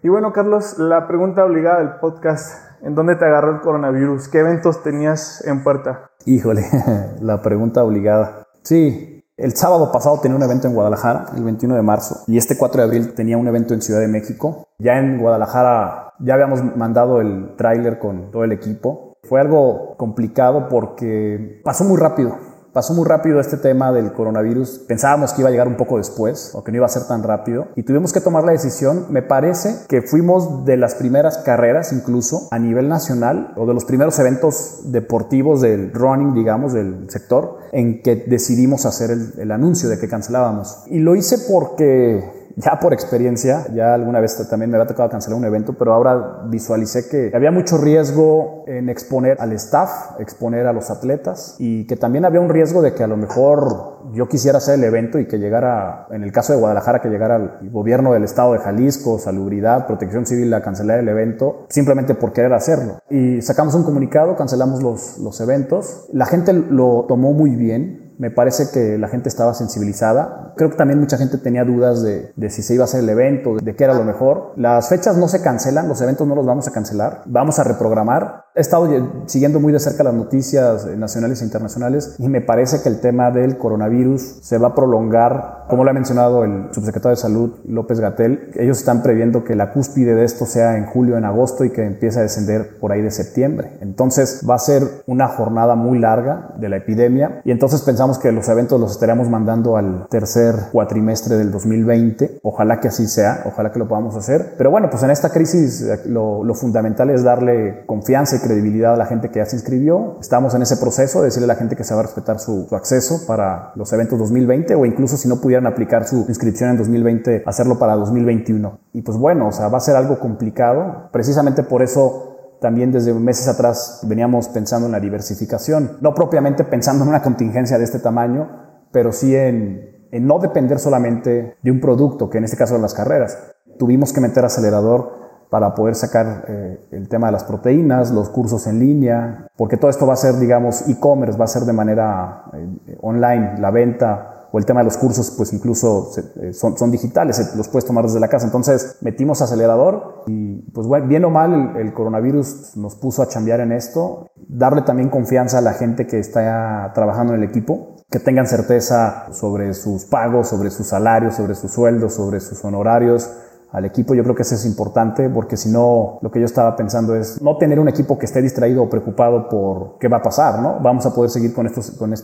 Y 0.00 0.08
bueno, 0.08 0.32
Carlos, 0.32 0.78
la 0.78 1.08
pregunta 1.08 1.44
obligada 1.44 1.80
del 1.80 1.98
podcast, 1.98 2.80
¿en 2.82 2.94
dónde 2.94 3.16
te 3.16 3.24
agarró 3.24 3.50
el 3.50 3.60
coronavirus? 3.62 4.28
¿Qué 4.28 4.38
eventos 4.38 4.84
tenías 4.84 5.44
en 5.44 5.64
puerta? 5.64 6.08
Híjole, 6.24 6.62
la 7.20 7.42
pregunta 7.42 7.82
obligada. 7.82 8.46
Sí, 8.62 9.17
el 9.38 9.56
sábado 9.56 9.92
pasado 9.92 10.18
tenía 10.20 10.36
un 10.36 10.42
evento 10.42 10.66
en 10.66 10.74
Guadalajara, 10.74 11.26
el 11.36 11.44
21 11.44 11.76
de 11.76 11.82
marzo, 11.82 12.24
y 12.26 12.36
este 12.36 12.58
4 12.58 12.80
de 12.80 12.86
abril 12.86 13.14
tenía 13.14 13.38
un 13.38 13.46
evento 13.46 13.72
en 13.72 13.80
Ciudad 13.80 14.00
de 14.00 14.08
México. 14.08 14.66
Ya 14.78 14.98
en 14.98 15.18
Guadalajara 15.18 16.14
ya 16.18 16.34
habíamos 16.34 16.76
mandado 16.76 17.20
el 17.20 17.54
tráiler 17.56 18.00
con 18.00 18.32
todo 18.32 18.42
el 18.42 18.50
equipo. 18.50 19.16
Fue 19.22 19.40
algo 19.40 19.96
complicado 19.96 20.68
porque 20.68 21.60
pasó 21.64 21.84
muy 21.84 21.96
rápido. 21.98 22.36
Pasó 22.72 22.92
muy 22.92 23.06
rápido 23.06 23.40
este 23.40 23.56
tema 23.56 23.92
del 23.92 24.12
coronavirus. 24.12 24.80
Pensábamos 24.86 25.32
que 25.32 25.40
iba 25.40 25.48
a 25.48 25.50
llegar 25.50 25.68
un 25.68 25.76
poco 25.76 25.96
después 25.96 26.52
o 26.54 26.62
que 26.62 26.70
no 26.70 26.76
iba 26.76 26.86
a 26.86 26.90
ser 26.90 27.04
tan 27.06 27.22
rápido 27.22 27.68
y 27.76 27.82
tuvimos 27.82 28.12
que 28.12 28.20
tomar 28.20 28.44
la 28.44 28.52
decisión. 28.52 29.06
Me 29.08 29.22
parece 29.22 29.86
que 29.88 30.02
fuimos 30.02 30.64
de 30.64 30.76
las 30.76 30.94
primeras 30.94 31.38
carreras 31.38 31.92
incluso 31.92 32.48
a 32.50 32.58
nivel 32.58 32.88
nacional 32.88 33.54
o 33.56 33.66
de 33.66 33.74
los 33.74 33.84
primeros 33.84 34.18
eventos 34.18 34.80
deportivos 34.84 35.62
del 35.62 35.92
running, 35.92 36.34
digamos, 36.34 36.74
del 36.74 37.10
sector 37.10 37.58
en 37.72 38.02
que 38.02 38.16
decidimos 38.16 38.84
hacer 38.86 39.10
el, 39.10 39.32
el 39.38 39.50
anuncio 39.50 39.88
de 39.88 39.98
que 39.98 40.08
cancelábamos. 40.08 40.82
Y 40.86 40.98
lo 40.98 41.16
hice 41.16 41.38
porque 41.50 42.37
ya 42.58 42.78
por 42.80 42.92
experiencia, 42.92 43.66
ya 43.72 43.94
alguna 43.94 44.20
vez 44.20 44.36
también 44.48 44.70
me 44.70 44.76
había 44.76 44.88
tocado 44.88 45.08
cancelar 45.08 45.38
un 45.38 45.44
evento, 45.44 45.74
pero 45.78 45.94
ahora 45.94 46.42
visualicé 46.46 47.08
que 47.08 47.30
había 47.34 47.52
mucho 47.52 47.78
riesgo 47.78 48.64
en 48.66 48.88
exponer 48.88 49.36
al 49.40 49.52
staff, 49.52 50.18
exponer 50.18 50.66
a 50.66 50.72
los 50.72 50.90
atletas 50.90 51.54
y 51.58 51.86
que 51.86 51.96
también 51.96 52.24
había 52.24 52.40
un 52.40 52.48
riesgo 52.48 52.82
de 52.82 52.94
que 52.94 53.04
a 53.04 53.06
lo 53.06 53.16
mejor 53.16 53.98
yo 54.12 54.28
quisiera 54.28 54.58
hacer 54.58 54.74
el 54.74 54.84
evento 54.84 55.20
y 55.20 55.28
que 55.28 55.38
llegara, 55.38 56.08
en 56.10 56.24
el 56.24 56.32
caso 56.32 56.52
de 56.52 56.58
Guadalajara, 56.58 57.00
que 57.00 57.08
llegara 57.08 57.36
el 57.36 57.70
gobierno 57.70 58.12
del 58.12 58.24
estado 58.24 58.54
de 58.54 58.58
Jalisco, 58.58 59.20
Salubridad, 59.20 59.86
Protección 59.86 60.26
Civil 60.26 60.52
a 60.52 60.62
cancelar 60.62 60.98
el 60.98 61.08
evento 61.08 61.66
simplemente 61.68 62.14
por 62.16 62.32
querer 62.32 62.52
hacerlo. 62.54 62.98
Y 63.08 63.40
sacamos 63.40 63.74
un 63.76 63.84
comunicado, 63.84 64.34
cancelamos 64.34 64.82
los, 64.82 65.18
los 65.18 65.40
eventos. 65.40 66.06
La 66.12 66.26
gente 66.26 66.52
lo 66.52 67.04
tomó 67.06 67.32
muy 67.32 67.54
bien, 67.54 68.07
me 68.18 68.30
parece 68.30 68.70
que 68.72 68.98
la 68.98 69.08
gente 69.08 69.28
estaba 69.28 69.54
sensibilizada. 69.54 70.52
Creo 70.56 70.70
que 70.70 70.76
también 70.76 70.98
mucha 70.98 71.16
gente 71.16 71.38
tenía 71.38 71.64
dudas 71.64 72.02
de, 72.02 72.32
si 72.50 72.62
se 72.62 72.74
iba 72.74 72.82
a 72.82 72.86
hacer 72.86 73.00
el 73.00 73.08
evento, 73.08 73.56
de 73.62 73.76
qué 73.76 73.84
era 73.84 73.94
lo 73.94 74.04
mejor. 74.04 74.52
Las 74.56 74.88
fechas 74.88 75.16
no 75.16 75.28
se 75.28 75.40
cancelan, 75.40 75.88
los 75.88 76.00
eventos 76.00 76.26
no 76.26 76.34
los 76.34 76.44
vamos 76.44 76.66
a 76.66 76.72
cancelar, 76.72 77.22
vamos 77.26 77.58
a 77.58 77.64
reprogramar. 77.64 78.46
He 78.58 78.60
estado 78.60 78.88
siguiendo 79.26 79.60
muy 79.60 79.72
de 79.72 79.78
cerca 79.78 80.02
las 80.02 80.14
noticias 80.14 80.84
nacionales 80.84 81.42
e 81.42 81.44
internacionales 81.44 82.16
y 82.18 82.28
me 82.28 82.40
parece 82.40 82.82
que 82.82 82.88
el 82.88 82.98
tema 82.98 83.30
del 83.30 83.56
coronavirus 83.56 84.40
se 84.42 84.58
va 84.58 84.68
a 84.68 84.74
prolongar, 84.74 85.66
como 85.68 85.84
lo 85.84 85.90
ha 85.90 85.92
mencionado 85.92 86.42
el 86.42 86.66
subsecretario 86.72 87.10
de 87.14 87.22
Salud 87.22 87.52
López 87.68 88.00
Gatel. 88.00 88.50
Ellos 88.56 88.78
están 88.78 89.04
previendo 89.04 89.44
que 89.44 89.54
la 89.54 89.72
cúspide 89.72 90.16
de 90.16 90.24
esto 90.24 90.44
sea 90.44 90.76
en 90.76 90.86
julio, 90.86 91.16
en 91.16 91.24
agosto 91.24 91.64
y 91.64 91.70
que 91.70 91.84
empiece 91.84 92.18
a 92.18 92.22
descender 92.22 92.80
por 92.80 92.90
ahí 92.90 93.00
de 93.00 93.12
septiembre. 93.12 93.78
Entonces 93.80 94.44
va 94.50 94.56
a 94.56 94.58
ser 94.58 94.82
una 95.06 95.28
jornada 95.28 95.76
muy 95.76 96.00
larga 96.00 96.48
de 96.58 96.68
la 96.68 96.78
epidemia 96.78 97.40
y 97.44 97.52
entonces 97.52 97.82
pensamos 97.82 98.18
que 98.18 98.32
los 98.32 98.48
eventos 98.48 98.80
los 98.80 98.90
estaremos 98.90 99.28
mandando 99.28 99.76
al 99.76 100.08
tercer 100.08 100.56
cuatrimestre 100.72 101.36
del 101.36 101.52
2020. 101.52 102.40
Ojalá 102.42 102.80
que 102.80 102.88
así 102.88 103.06
sea, 103.06 103.44
ojalá 103.46 103.70
que 103.70 103.78
lo 103.78 103.86
podamos 103.86 104.16
hacer. 104.16 104.54
Pero 104.58 104.72
bueno, 104.72 104.90
pues 104.90 105.04
en 105.04 105.10
esta 105.10 105.30
crisis 105.30 105.82
eh, 105.82 106.00
lo, 106.06 106.42
fundamental 106.54 107.10
es 107.10 107.22
darle 107.22 107.84
confianza 107.86 108.34
y 108.34 108.47
credibilidad 108.48 108.94
a 108.94 108.96
la 108.96 109.06
gente 109.06 109.30
que 109.30 109.38
ya 109.38 109.46
se 109.46 109.56
inscribió. 109.56 110.16
Estamos 110.20 110.54
en 110.54 110.62
ese 110.62 110.76
proceso 110.78 111.20
de 111.20 111.26
decirle 111.26 111.44
a 111.44 111.48
la 111.48 111.56
gente 111.56 111.76
que 111.76 111.84
se 111.84 111.94
va 111.94 112.00
a 112.00 112.02
respetar 112.04 112.40
su, 112.40 112.66
acceso 112.72 113.26
para 113.26 113.72
los 113.76 113.92
eventos 113.92 114.18
2020 114.18 114.74
o 114.74 114.86
incluso 114.86 115.16
si 115.16 115.28
no 115.28 115.40
pudieran 115.40 115.66
aplicar 115.66 116.06
su 116.06 116.24
inscripción 116.28 116.70
en 116.70 116.78
2020, 116.78 117.42
hacerlo 117.46 117.78
para 117.78 117.94
2021. 117.96 118.80
Y 118.92 119.02
pues 119.02 119.18
bueno, 119.18 119.48
o 119.48 119.52
sea, 119.52 119.68
va 119.68 119.78
a 119.78 119.80
ser 119.80 119.96
algo 119.96 120.18
complicado. 120.18 121.10
Precisamente 121.12 121.62
por 121.62 121.82
eso 121.82 122.56
también 122.60 122.90
desde 122.90 123.12
meses 123.14 123.48
atrás 123.48 124.00
veníamos 124.04 124.48
pensando 124.48 124.86
en 124.86 124.92
la 124.92 125.00
diversificación, 125.00 125.98
no 126.00 126.14
propiamente 126.14 126.64
pensando 126.64 127.04
en 127.04 127.10
una 127.10 127.22
contingencia 127.22 127.78
de 127.78 127.84
este 127.84 127.98
tamaño, 127.98 128.48
pero 128.90 129.12
sí 129.12 129.36
en, 129.36 130.08
en 130.10 130.26
no 130.26 130.38
depender 130.38 130.78
solamente 130.78 131.56
de 131.62 131.70
un 131.70 131.80
producto, 131.80 132.30
que 132.30 132.38
en 132.38 132.44
este 132.44 132.56
caso 132.56 132.74
son 132.74 132.82
las 132.82 132.94
carreras. 132.94 133.38
Tuvimos 133.78 134.12
que 134.12 134.20
meter 134.20 134.44
acelerador 134.44 135.27
para 135.50 135.74
poder 135.74 135.94
sacar 135.94 136.44
eh, 136.48 136.88
el 136.92 137.08
tema 137.08 137.28
de 137.28 137.32
las 137.32 137.44
proteínas, 137.44 138.10
los 138.10 138.28
cursos 138.28 138.66
en 138.66 138.78
línea, 138.78 139.48
porque 139.56 139.76
todo 139.76 139.90
esto 139.90 140.06
va 140.06 140.12
a 140.12 140.16
ser, 140.16 140.36
digamos, 140.38 140.88
e-commerce, 140.88 141.38
va 141.38 141.46
a 141.46 141.48
ser 141.48 141.62
de 141.62 141.72
manera 141.72 142.44
eh, 142.52 142.98
online, 143.00 143.58
la 143.58 143.70
venta 143.70 144.34
o 144.50 144.58
el 144.58 144.64
tema 144.64 144.80
de 144.80 144.84
los 144.84 144.96
cursos, 144.96 145.30
pues 145.36 145.52
incluso 145.52 146.10
eh, 146.40 146.52
son, 146.52 146.90
digitales, 146.90 147.54
los 147.54 147.68
puedes 147.68 147.84
tomar 147.84 148.04
desde 148.04 148.20
la 148.20 148.28
casa. 148.28 148.46
Entonces 148.46 148.96
metimos 149.02 149.42
acelerador 149.42 150.24
y 150.26 150.62
pues 150.72 150.86
bueno, 150.86 151.06
bien 151.06 151.24
o 151.24 151.30
mal 151.30 151.76
el, 151.76 151.92
coronavirus 151.92 152.76
nos 152.76 152.96
puso 152.96 153.22
a 153.22 153.28
chambear 153.28 153.60
en 153.60 153.72
esto, 153.72 154.30
darle 154.48 154.82
también 154.82 155.10
confianza 155.10 155.58
a 155.58 155.60
la 155.60 155.74
gente 155.74 156.06
que 156.06 156.18
está 156.18 156.90
trabajando 156.94 157.34
en 157.34 157.42
el 157.42 157.48
equipo, 157.48 157.96
que 158.10 158.20
tengan 158.20 158.46
certeza 158.46 159.26
sobre 159.32 159.74
sus 159.74 160.06
pagos, 160.06 160.48
sobre 160.48 160.70
sus 160.70 160.86
salarios, 160.86 161.34
sobre 161.34 161.54
sus 161.54 161.70
sueldos, 161.70 162.14
sobre 162.14 162.40
sus 162.40 162.64
honorarios 162.64 163.30
al 163.72 163.84
equipo. 163.84 164.14
Yo 164.14 164.22
creo 164.22 164.34
que 164.34 164.42
eso 164.42 164.54
es 164.54 164.64
importante 164.64 165.28
porque 165.28 165.56
si 165.56 165.68
no, 165.68 166.18
lo 166.22 166.30
que 166.30 166.40
yo 166.40 166.46
estaba 166.46 166.74
pensando 166.76 167.14
es 167.14 167.40
no 167.42 167.56
tener 167.58 167.78
un 167.78 167.88
equipo 167.88 168.18
que 168.18 168.26
esté 168.26 168.40
distraído 168.40 168.82
o 168.82 168.88
preocupado 168.88 169.48
por 169.48 169.98
qué 169.98 170.08
va 170.08 170.18
a 170.18 170.22
pasar, 170.22 170.60
¿no? 170.60 170.78
Vamos 170.80 171.04
a 171.06 171.14
poder 171.14 171.30
seguir 171.30 171.52
con, 171.52 171.66
esto, 171.66 171.82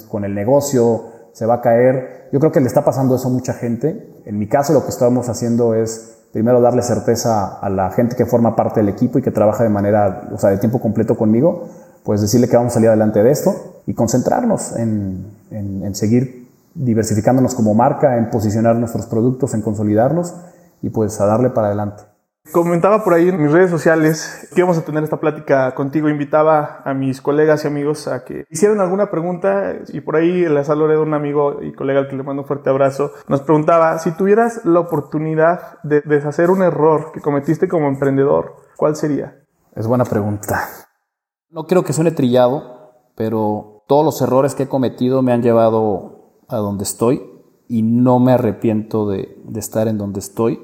con, 0.08 0.24
el 0.24 0.34
negocio, 0.34 1.04
se 1.32 1.46
va 1.46 1.54
a 1.54 1.60
caer. 1.60 2.28
Yo 2.32 2.40
creo 2.40 2.52
que 2.52 2.60
le 2.60 2.66
está 2.66 2.84
pasando 2.84 3.16
eso 3.16 3.28
a 3.28 3.30
mucha 3.30 3.52
gente. 3.52 4.22
En 4.24 4.38
mi 4.38 4.48
caso 4.48 4.72
lo 4.72 4.84
que 4.84 4.90
estamos 4.90 5.28
haciendo 5.28 5.74
es 5.74 6.18
primero 6.32 6.60
darle 6.60 6.82
certeza 6.82 7.58
a 7.58 7.68
la 7.68 7.90
gente 7.90 8.16
que 8.16 8.26
forma 8.26 8.56
parte 8.56 8.80
del 8.80 8.88
equipo 8.88 9.18
y 9.18 9.22
que 9.22 9.30
trabaja 9.30 9.62
de 9.62 9.70
manera, 9.70 10.28
o 10.32 10.38
sea, 10.38 10.50
de 10.50 10.58
tiempo 10.58 10.80
completo 10.80 11.16
conmigo, 11.16 11.68
pues 12.02 12.20
decirle 12.20 12.48
que 12.48 12.56
vamos 12.56 12.72
a 12.72 12.74
salir 12.74 12.88
adelante 12.88 13.22
de 13.22 13.30
esto 13.30 13.82
y 13.86 13.94
concentrarnos 13.94 14.74
en, 14.76 15.26
en 15.50 15.94
seguir 15.94 16.48
diversificándonos 16.74 17.54
como 17.54 17.72
marca, 17.74 18.16
en 18.16 18.30
posicionar 18.30 18.74
nuestros 18.74 19.06
productos, 19.06 19.54
en 19.54 19.62
consolidarlos 19.62 20.34
y 20.82 20.90
pues 20.90 21.20
a 21.20 21.26
darle 21.26 21.50
para 21.50 21.68
adelante. 21.68 22.04
Comentaba 22.52 23.02
por 23.02 23.14
ahí 23.14 23.30
en 23.30 23.42
mis 23.42 23.50
redes 23.50 23.70
sociales 23.70 24.48
que 24.54 24.60
íbamos 24.60 24.76
a 24.76 24.84
tener 24.84 25.02
esta 25.02 25.18
plática 25.18 25.74
contigo. 25.74 26.10
Invitaba 26.10 26.82
a 26.84 26.92
mis 26.92 27.22
colegas 27.22 27.64
y 27.64 27.68
amigos 27.68 28.06
a 28.06 28.22
que 28.22 28.44
hicieran 28.50 28.80
alguna 28.80 29.10
pregunta 29.10 29.76
y 29.88 30.02
por 30.02 30.16
ahí 30.16 30.44
la 30.46 30.62
de 30.62 30.98
un 30.98 31.14
amigo 31.14 31.62
y 31.62 31.72
colega 31.72 32.00
al 32.00 32.08
que 32.08 32.16
le 32.16 32.22
mando 32.22 32.42
un 32.42 32.48
fuerte 32.48 32.68
abrazo 32.68 33.12
nos 33.28 33.40
preguntaba 33.40 33.98
si 33.98 34.12
tuvieras 34.12 34.62
la 34.66 34.80
oportunidad 34.80 35.78
de 35.84 36.02
deshacer 36.02 36.50
un 36.50 36.62
error 36.62 37.12
que 37.12 37.22
cometiste 37.22 37.66
como 37.66 37.88
emprendedor, 37.88 38.56
¿cuál 38.76 38.94
sería? 38.94 39.42
Es 39.74 39.86
buena 39.86 40.04
pregunta. 40.04 40.68
No 41.48 41.64
creo 41.64 41.82
que 41.82 41.94
suene 41.94 42.10
trillado, 42.10 42.92
pero 43.16 43.84
todos 43.88 44.04
los 44.04 44.20
errores 44.20 44.54
que 44.54 44.64
he 44.64 44.68
cometido 44.68 45.22
me 45.22 45.32
han 45.32 45.42
llevado 45.42 46.42
a 46.48 46.56
donde 46.56 46.84
estoy 46.84 47.33
y 47.68 47.82
no 47.82 48.18
me 48.18 48.32
arrepiento 48.32 49.08
de, 49.08 49.36
estar 49.56 49.88
en 49.88 49.98
donde 49.98 50.20
estoy 50.20 50.60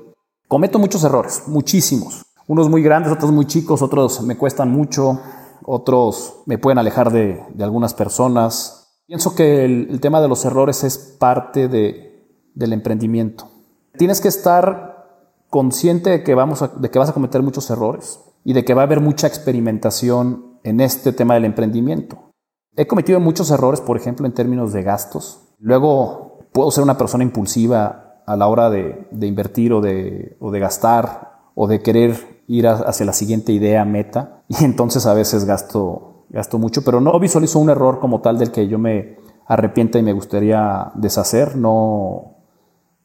Cometo 0.51 0.81
muchos 0.81 1.05
errores, 1.05 1.45
muchísimos. 1.47 2.27
Unos 2.49 2.69
muy 2.69 2.83
grandes, 2.83 3.13
otros 3.13 3.31
muy 3.31 3.47
chicos, 3.47 3.83
otros 3.83 4.21
me 4.23 4.37
cuestan 4.37 4.69
mucho, 4.69 5.21
otros 5.65 6.43
me 6.45 6.59
pueden 6.59 6.79
alejar 6.79 7.13
de, 7.13 7.41
algunas 7.61 7.95
personas. 7.95 8.99
Pienso 9.07 9.37
que 9.37 9.65
el, 9.65 10.01
tema 10.01 10.21
de 10.21 10.27
los 10.27 10.45
errores 10.45 10.83
es 10.83 10.99
parte 10.99 11.69
de, 11.69 12.27
del 12.53 12.73
emprendimiento. 12.73 13.49
Tienes 13.97 14.21
que 14.21 14.27
estar 14.27 15.37
consciente 15.51 16.11
de 16.11 16.25
que, 16.25 16.35
vamos 16.35 16.65
de 16.81 16.91
que 16.91 16.99
vas 16.99 17.11
a 17.11 17.15
cometer 17.15 17.45
muchos 17.45 17.71
errores 17.71 18.19
y 18.43 18.53
de 18.53 18.65
que 18.65 18.75
va 18.75 18.83
a 18.83 18.87
haber 18.87 19.01
mucha 19.01 19.29
experimentación 19.29 20.59
en 20.65 20.81
este 20.81 21.13
tema 21.13 21.35
del 21.35 21.45
emprendimiento. 21.45 22.33
He 22.75 22.89
cometido 22.89 23.21
muchos 23.21 23.53
errores, 23.53 23.81
por 23.81 23.97
ejemplo, 23.97 24.27
en 24.27 24.35
términos 24.35 24.73
de 24.73 24.83
gastos. 24.83 25.55
Luego 25.61 26.30
puedo 26.53 26.71
ser 26.71 26.83
una 26.83 26.99
persona 26.99 27.25
impulsiva 27.25 28.11
a 28.27 28.37
la 28.37 28.47
hora 28.47 28.71
de, 28.71 29.09
invertir 29.23 29.73
o 29.73 29.81
de, 29.81 30.37
gastar 30.41 31.41
o 31.55 31.67
de 31.67 31.83
querer 31.83 32.43
ir 32.47 32.67
hacia 32.69 33.07
la 33.07 33.13
siguiente 33.13 33.53
idea, 33.53 33.85
meta, 33.85 34.43
y 34.49 34.65
entonces 34.65 35.07
a 35.07 35.15
veces 35.15 35.45
gasto, 35.45 36.27
mucho, 36.59 36.83
pero 36.85 37.01
no 37.01 37.19
visualizo 37.19 37.59
un 37.59 37.71
error 37.71 37.99
como 37.99 38.21
tal 38.21 38.39
del 38.39 38.53
que 38.53 38.69
yo 38.69 38.79
me 38.79 39.17
arrepienta 39.47 39.99
y 39.99 40.03
me 40.03 40.13
gustaría 40.13 40.93
deshacer, 40.95 41.57
no, 41.57 42.37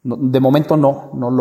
de 0.03 0.39
momento 0.39 0.77
no, 0.77 1.09
no 1.13 1.31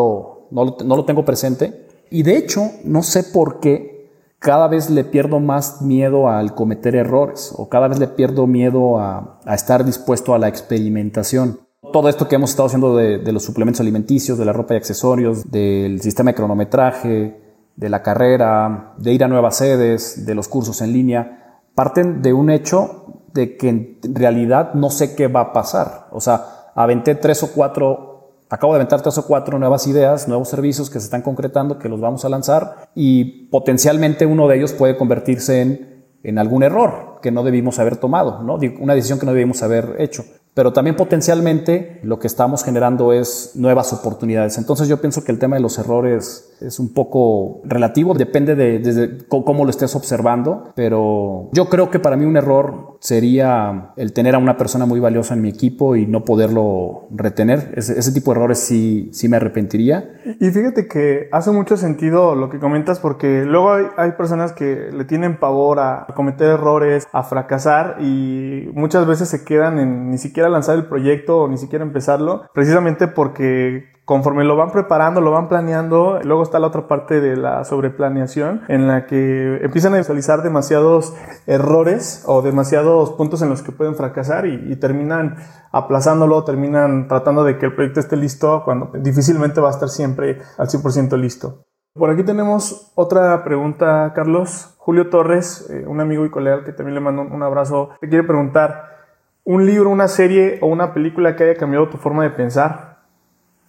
lo, 0.50 1.04
tengo 1.04 1.24
presente, 1.24 1.88
y 2.10 2.22
de 2.22 2.38
hecho 2.38 2.62
no 2.84 3.02
sé 3.02 3.22
por 3.22 3.60
qué 3.60 4.10
cada 4.38 4.68
vez 4.68 4.90
le 4.90 5.04
pierdo 5.04 5.40
más 5.40 5.80
miedo 5.82 6.28
al 6.28 6.54
cometer 6.54 6.94
errores 6.94 7.54
o 7.56 7.68
cada 7.70 7.88
vez 7.88 7.98
le 7.98 8.08
pierdo 8.08 8.46
miedo 8.46 8.98
a 8.98 9.40
estar 9.46 9.84
dispuesto 9.86 10.34
a 10.34 10.38
la 10.38 10.48
experimentación 10.48 11.63
todo 11.94 12.08
esto 12.08 12.26
que 12.26 12.34
hemos 12.34 12.50
estado 12.50 12.66
haciendo 12.66 12.96
de, 12.96 13.30
los 13.30 13.44
suplementos 13.44 13.80
alimenticios, 13.80 14.36
de 14.36 14.44
la 14.44 14.52
ropa 14.52 14.74
y 14.74 14.78
accesorios, 14.78 15.48
del 15.48 16.00
sistema 16.00 16.32
de 16.32 16.34
cronometraje, 16.34 17.40
de 17.76 17.88
la 17.88 18.02
carrera, 18.02 18.94
de 18.98 19.12
ir 19.12 19.22
a 19.22 19.28
nuevas 19.28 19.58
sedes, 19.58 20.26
de 20.26 20.34
los 20.34 20.48
cursos 20.48 20.82
en 20.82 20.92
línea, 20.92 21.60
parten 21.76 22.20
de 22.20 22.32
un 22.32 22.50
hecho 22.50 23.22
de 23.32 23.56
que 23.56 23.68
en 23.68 24.00
realidad 24.12 24.74
no 24.74 24.90
sé 24.90 25.14
qué 25.14 25.28
va 25.28 25.40
a 25.40 25.52
pasar. 25.52 26.08
O 26.10 26.20
sea, 26.20 26.72
aventé 26.74 27.14
tres 27.14 27.44
o 27.44 27.52
cuatro, 27.52 28.40
acabo 28.50 28.72
de 28.72 28.78
aventar 28.78 29.00
tres 29.00 29.16
o 29.18 29.26
cuatro 29.28 29.60
nuevas 29.60 29.86
ideas, 29.86 30.26
nuevos 30.26 30.48
servicios 30.48 30.90
que 30.90 30.98
se 30.98 31.04
están 31.04 31.22
concretando, 31.22 31.78
que 31.78 31.88
los 31.88 32.00
vamos 32.00 32.24
a 32.24 32.28
lanzar 32.28 32.88
y 32.96 33.46
potencialmente 33.50 34.26
uno 34.26 34.48
de 34.48 34.56
ellos 34.56 34.72
puede 34.72 34.96
convertirse 34.96 35.60
en, 35.60 36.06
en 36.24 36.40
algún 36.40 36.64
error 36.64 37.20
que 37.22 37.30
no 37.30 37.44
debimos 37.44 37.78
haber 37.78 37.98
tomado, 37.98 38.42
¿no? 38.42 38.58
una 38.80 38.94
decisión 38.96 39.20
que 39.20 39.26
no 39.26 39.32
debimos 39.32 39.62
haber 39.62 39.94
hecho 40.00 40.24
pero 40.54 40.72
también 40.72 40.96
potencialmente 40.96 42.00
lo 42.04 42.20
que 42.20 42.28
estamos 42.28 42.62
generando 42.62 43.12
es 43.12 43.50
nuevas 43.54 43.92
oportunidades. 43.92 44.56
Entonces 44.56 44.86
yo 44.86 45.00
pienso 45.00 45.24
que 45.24 45.32
el 45.32 45.40
tema 45.40 45.56
de 45.56 45.62
los 45.62 45.78
errores 45.78 46.53
es 46.60 46.78
un 46.78 46.92
poco 46.92 47.60
relativo, 47.64 48.14
depende 48.14 48.54
de, 48.54 49.24
cómo 49.28 49.64
lo 49.64 49.70
estés 49.70 49.94
observando, 49.94 50.72
pero 50.74 51.48
yo 51.52 51.68
creo 51.68 51.90
que 51.90 51.98
para 51.98 52.16
mí 52.16 52.24
un 52.24 52.36
error 52.36 52.96
sería 53.00 53.92
el 53.96 54.12
tener 54.12 54.34
a 54.34 54.38
una 54.38 54.56
persona 54.56 54.86
muy 54.86 55.00
valiosa 55.00 55.34
en 55.34 55.42
mi 55.42 55.48
equipo 55.48 55.96
y 55.96 56.06
no 56.06 56.24
poderlo 56.24 57.06
retener. 57.10 57.72
Ese, 57.76 58.12
tipo 58.12 58.32
de 58.32 58.38
errores 58.38 58.58
sí, 58.58 59.10
sí 59.12 59.28
me 59.28 59.36
arrepentiría. 59.36 60.20
Y 60.40 60.50
fíjate 60.50 60.86
que 60.88 61.28
hace 61.32 61.50
mucho 61.50 61.76
sentido 61.76 62.34
lo 62.34 62.48
que 62.48 62.58
comentas 62.58 63.00
porque 63.00 63.44
luego 63.44 63.72
hay, 63.72 63.86
hay 63.96 64.12
personas 64.12 64.52
que 64.52 64.90
le 64.92 65.04
tienen 65.04 65.38
pavor 65.38 65.80
a 65.80 66.06
cometer 66.14 66.48
errores, 66.48 67.06
a 67.12 67.22
fracasar 67.22 67.96
y 68.00 68.70
muchas 68.74 69.06
veces 69.06 69.28
se 69.28 69.44
quedan 69.44 69.78
en 69.78 70.10
ni 70.10 70.18
siquiera 70.18 70.48
lanzar 70.48 70.76
el 70.76 70.86
proyecto 70.86 71.42
o 71.42 71.48
ni 71.48 71.58
siquiera 71.58 71.84
empezarlo, 71.84 72.42
precisamente 72.52 73.08
porque 73.08 73.93
conforme 74.04 74.44
lo 74.44 74.56
van 74.56 74.70
preparando, 74.70 75.20
lo 75.20 75.30
van 75.30 75.48
planeando, 75.48 76.20
luego 76.22 76.42
está 76.42 76.58
la 76.58 76.66
otra 76.66 76.86
parte 76.86 77.20
de 77.20 77.36
la 77.36 77.64
sobreplaneación 77.64 78.62
en 78.68 78.86
la 78.86 79.06
que 79.06 79.60
empiezan 79.62 79.94
a 79.94 79.98
visualizar 79.98 80.42
demasiados 80.42 81.14
errores 81.46 82.22
o 82.26 82.42
demasiados 82.42 83.12
puntos 83.12 83.40
en 83.42 83.48
los 83.48 83.62
que 83.62 83.72
pueden 83.72 83.94
fracasar 83.94 84.46
y, 84.46 84.76
terminan 84.76 85.36
aplazándolo, 85.72 86.44
terminan 86.44 87.08
tratando 87.08 87.44
de 87.44 87.58
que 87.58 87.66
el 87.66 87.74
proyecto 87.74 88.00
esté 88.00 88.16
listo 88.16 88.62
cuando 88.64 88.90
difícilmente 88.94 89.60
va 89.60 89.68
a 89.68 89.72
estar 89.72 89.88
siempre 89.88 90.42
al 90.58 90.68
100% 90.68 91.16
listo. 91.18 91.64
Por 91.94 92.10
aquí 92.10 92.24
tenemos 92.24 92.92
otra 92.96 93.44
pregunta, 93.44 94.12
Carlos. 94.14 94.74
Julio 94.78 95.08
Torres, 95.08 95.70
eh, 95.70 95.84
un 95.86 96.00
amigo 96.00 96.26
y 96.26 96.30
colega 96.30 96.64
que 96.64 96.72
también 96.72 96.94
le 96.94 97.00
mando 97.00 97.22
un 97.22 97.42
abrazo, 97.42 97.90
te 98.00 98.08
quiere 98.08 98.24
preguntar, 98.24 99.06
¿un 99.44 99.64
libro, 99.64 99.88
una 99.88 100.08
serie 100.08 100.58
o 100.60 100.66
una 100.66 100.92
película 100.92 101.36
que 101.36 101.44
haya 101.44 101.58
cambiado 101.58 101.88
tu 101.88 101.96
forma 101.96 102.24
de 102.24 102.30
pensar? 102.30 102.93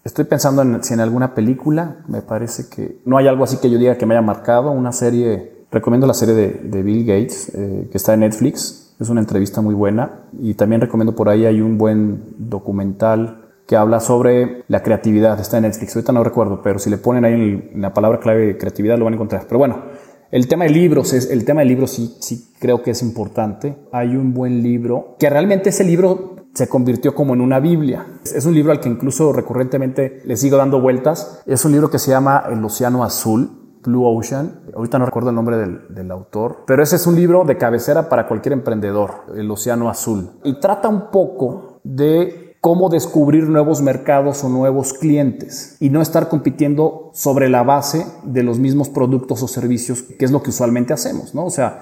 Estoy 0.05 0.25
pensando 0.25 0.61
en 0.61 0.83
si 0.83 0.93
en 0.93 0.99
alguna 0.99 1.33
película, 1.33 2.03
me 2.07 2.21
parece 2.21 2.69
que 2.69 2.99
no 3.05 3.17
hay 3.17 3.27
algo 3.27 3.43
así 3.43 3.57
que 3.57 3.71
yo 3.71 3.79
diga 3.79 3.97
que 3.97 4.05
me 4.05 4.13
haya 4.13 4.21
marcado. 4.21 4.69
Una 4.69 4.91
serie, 4.91 5.65
recomiendo 5.71 6.05
la 6.05 6.13
serie 6.13 6.35
de, 6.35 6.83
Bill 6.83 7.05
Gates, 7.05 7.51
eh, 7.55 7.87
que 7.91 7.97
está 7.97 8.13
en 8.13 8.19
Netflix. 8.19 8.95
Es 8.99 9.09
una 9.09 9.19
entrevista 9.19 9.61
muy 9.61 9.73
buena. 9.73 10.27
Y 10.39 10.53
también 10.53 10.79
recomiendo 10.79 11.15
por 11.15 11.27
ahí 11.27 11.47
hay 11.47 11.59
un 11.59 11.79
buen 11.79 12.35
documental 12.37 13.47
que 13.65 13.75
habla 13.77 13.99
sobre 13.99 14.63
la 14.67 14.83
creatividad. 14.83 15.39
Está 15.39 15.57
en 15.57 15.63
Netflix. 15.63 15.95
Ahorita 15.95 16.13
no 16.13 16.23
recuerdo, 16.23 16.61
pero 16.61 16.77
si 16.77 16.91
le 16.91 16.99
ponen 16.99 17.25
ahí 17.25 17.33
en 17.73 17.81
la 17.81 17.91
palabra 17.95 18.19
clave 18.19 18.59
creatividad 18.59 18.99
lo 18.99 19.05
van 19.05 19.13
a 19.13 19.15
encontrar. 19.15 19.45
Pero 19.47 19.57
bueno, 19.57 19.85
el 20.29 20.47
tema 20.47 20.65
de 20.65 20.69
libros, 20.69 21.13
es, 21.13 21.31
el 21.31 21.45
tema 21.45 21.61
de 21.61 21.65
libros 21.65 21.89
sí, 21.89 22.15
sí 22.19 22.53
creo 22.59 22.83
que 22.83 22.91
es 22.91 23.01
importante. 23.01 23.75
Hay 23.91 24.15
un 24.15 24.35
buen 24.35 24.61
libro, 24.61 25.15
que 25.17 25.31
realmente 25.31 25.69
ese 25.69 25.83
libro 25.83 26.34
se 26.55 26.69
convirtió 26.69 27.13
como 27.13 27.33
en 27.33 27.41
una 27.41 27.59
Biblia. 27.59 28.07
Es 28.23 28.45
un 28.45 28.55
libro 28.55 28.71
al 28.71 28.79
que 28.79 28.89
incluso 28.89 29.33
recurrentemente 29.33 30.21
le 30.23 30.37
sigo 30.37 30.57
dando 30.57 30.79
vueltas. 30.79 31.41
Es 31.45 31.65
un 31.65 31.73
libro 31.73 31.91
que 31.91 31.99
se 31.99 32.11
llama 32.11 32.45
El 32.49 32.63
Océano 32.63 33.03
Azul, 33.03 33.79
Blue 33.83 34.05
Ocean. 34.05 34.61
Ahorita 34.73 34.97
no 34.97 35.05
recuerdo 35.05 35.29
el 35.29 35.35
nombre 35.35 35.57
del, 35.57 36.11
autor, 36.11 36.63
pero 36.65 36.81
ese 36.81 36.95
es 36.95 37.05
un 37.07 37.15
libro 37.15 37.43
de 37.43 37.57
cabecera 37.57 38.07
para 38.07 38.27
cualquier 38.27 38.53
emprendedor, 38.53 39.25
El 39.35 39.51
Océano 39.51 39.89
Azul. 39.89 40.31
Y 40.45 40.59
trata 40.61 40.87
un 40.87 41.11
poco 41.11 41.81
de 41.83 42.55
cómo 42.61 42.89
descubrir 42.89 43.49
nuevos 43.49 43.81
mercados 43.81 44.43
o 44.45 44.49
nuevos 44.49 44.93
clientes 44.93 45.75
y 45.81 45.89
no 45.89 46.01
estar 46.01 46.29
compitiendo 46.29 47.11
sobre 47.13 47.49
la 47.49 47.63
base 47.63 48.07
de 48.23 48.43
los 48.43 48.59
mismos 48.59 48.87
productos 48.87 49.43
o 49.43 49.47
servicios, 49.49 50.03
que 50.03 50.23
es 50.23 50.31
lo 50.31 50.41
que 50.41 50.51
usualmente 50.51 50.93
hacemos, 50.93 51.35
¿no? 51.35 51.45
O 51.45 51.51
sea, 51.51 51.81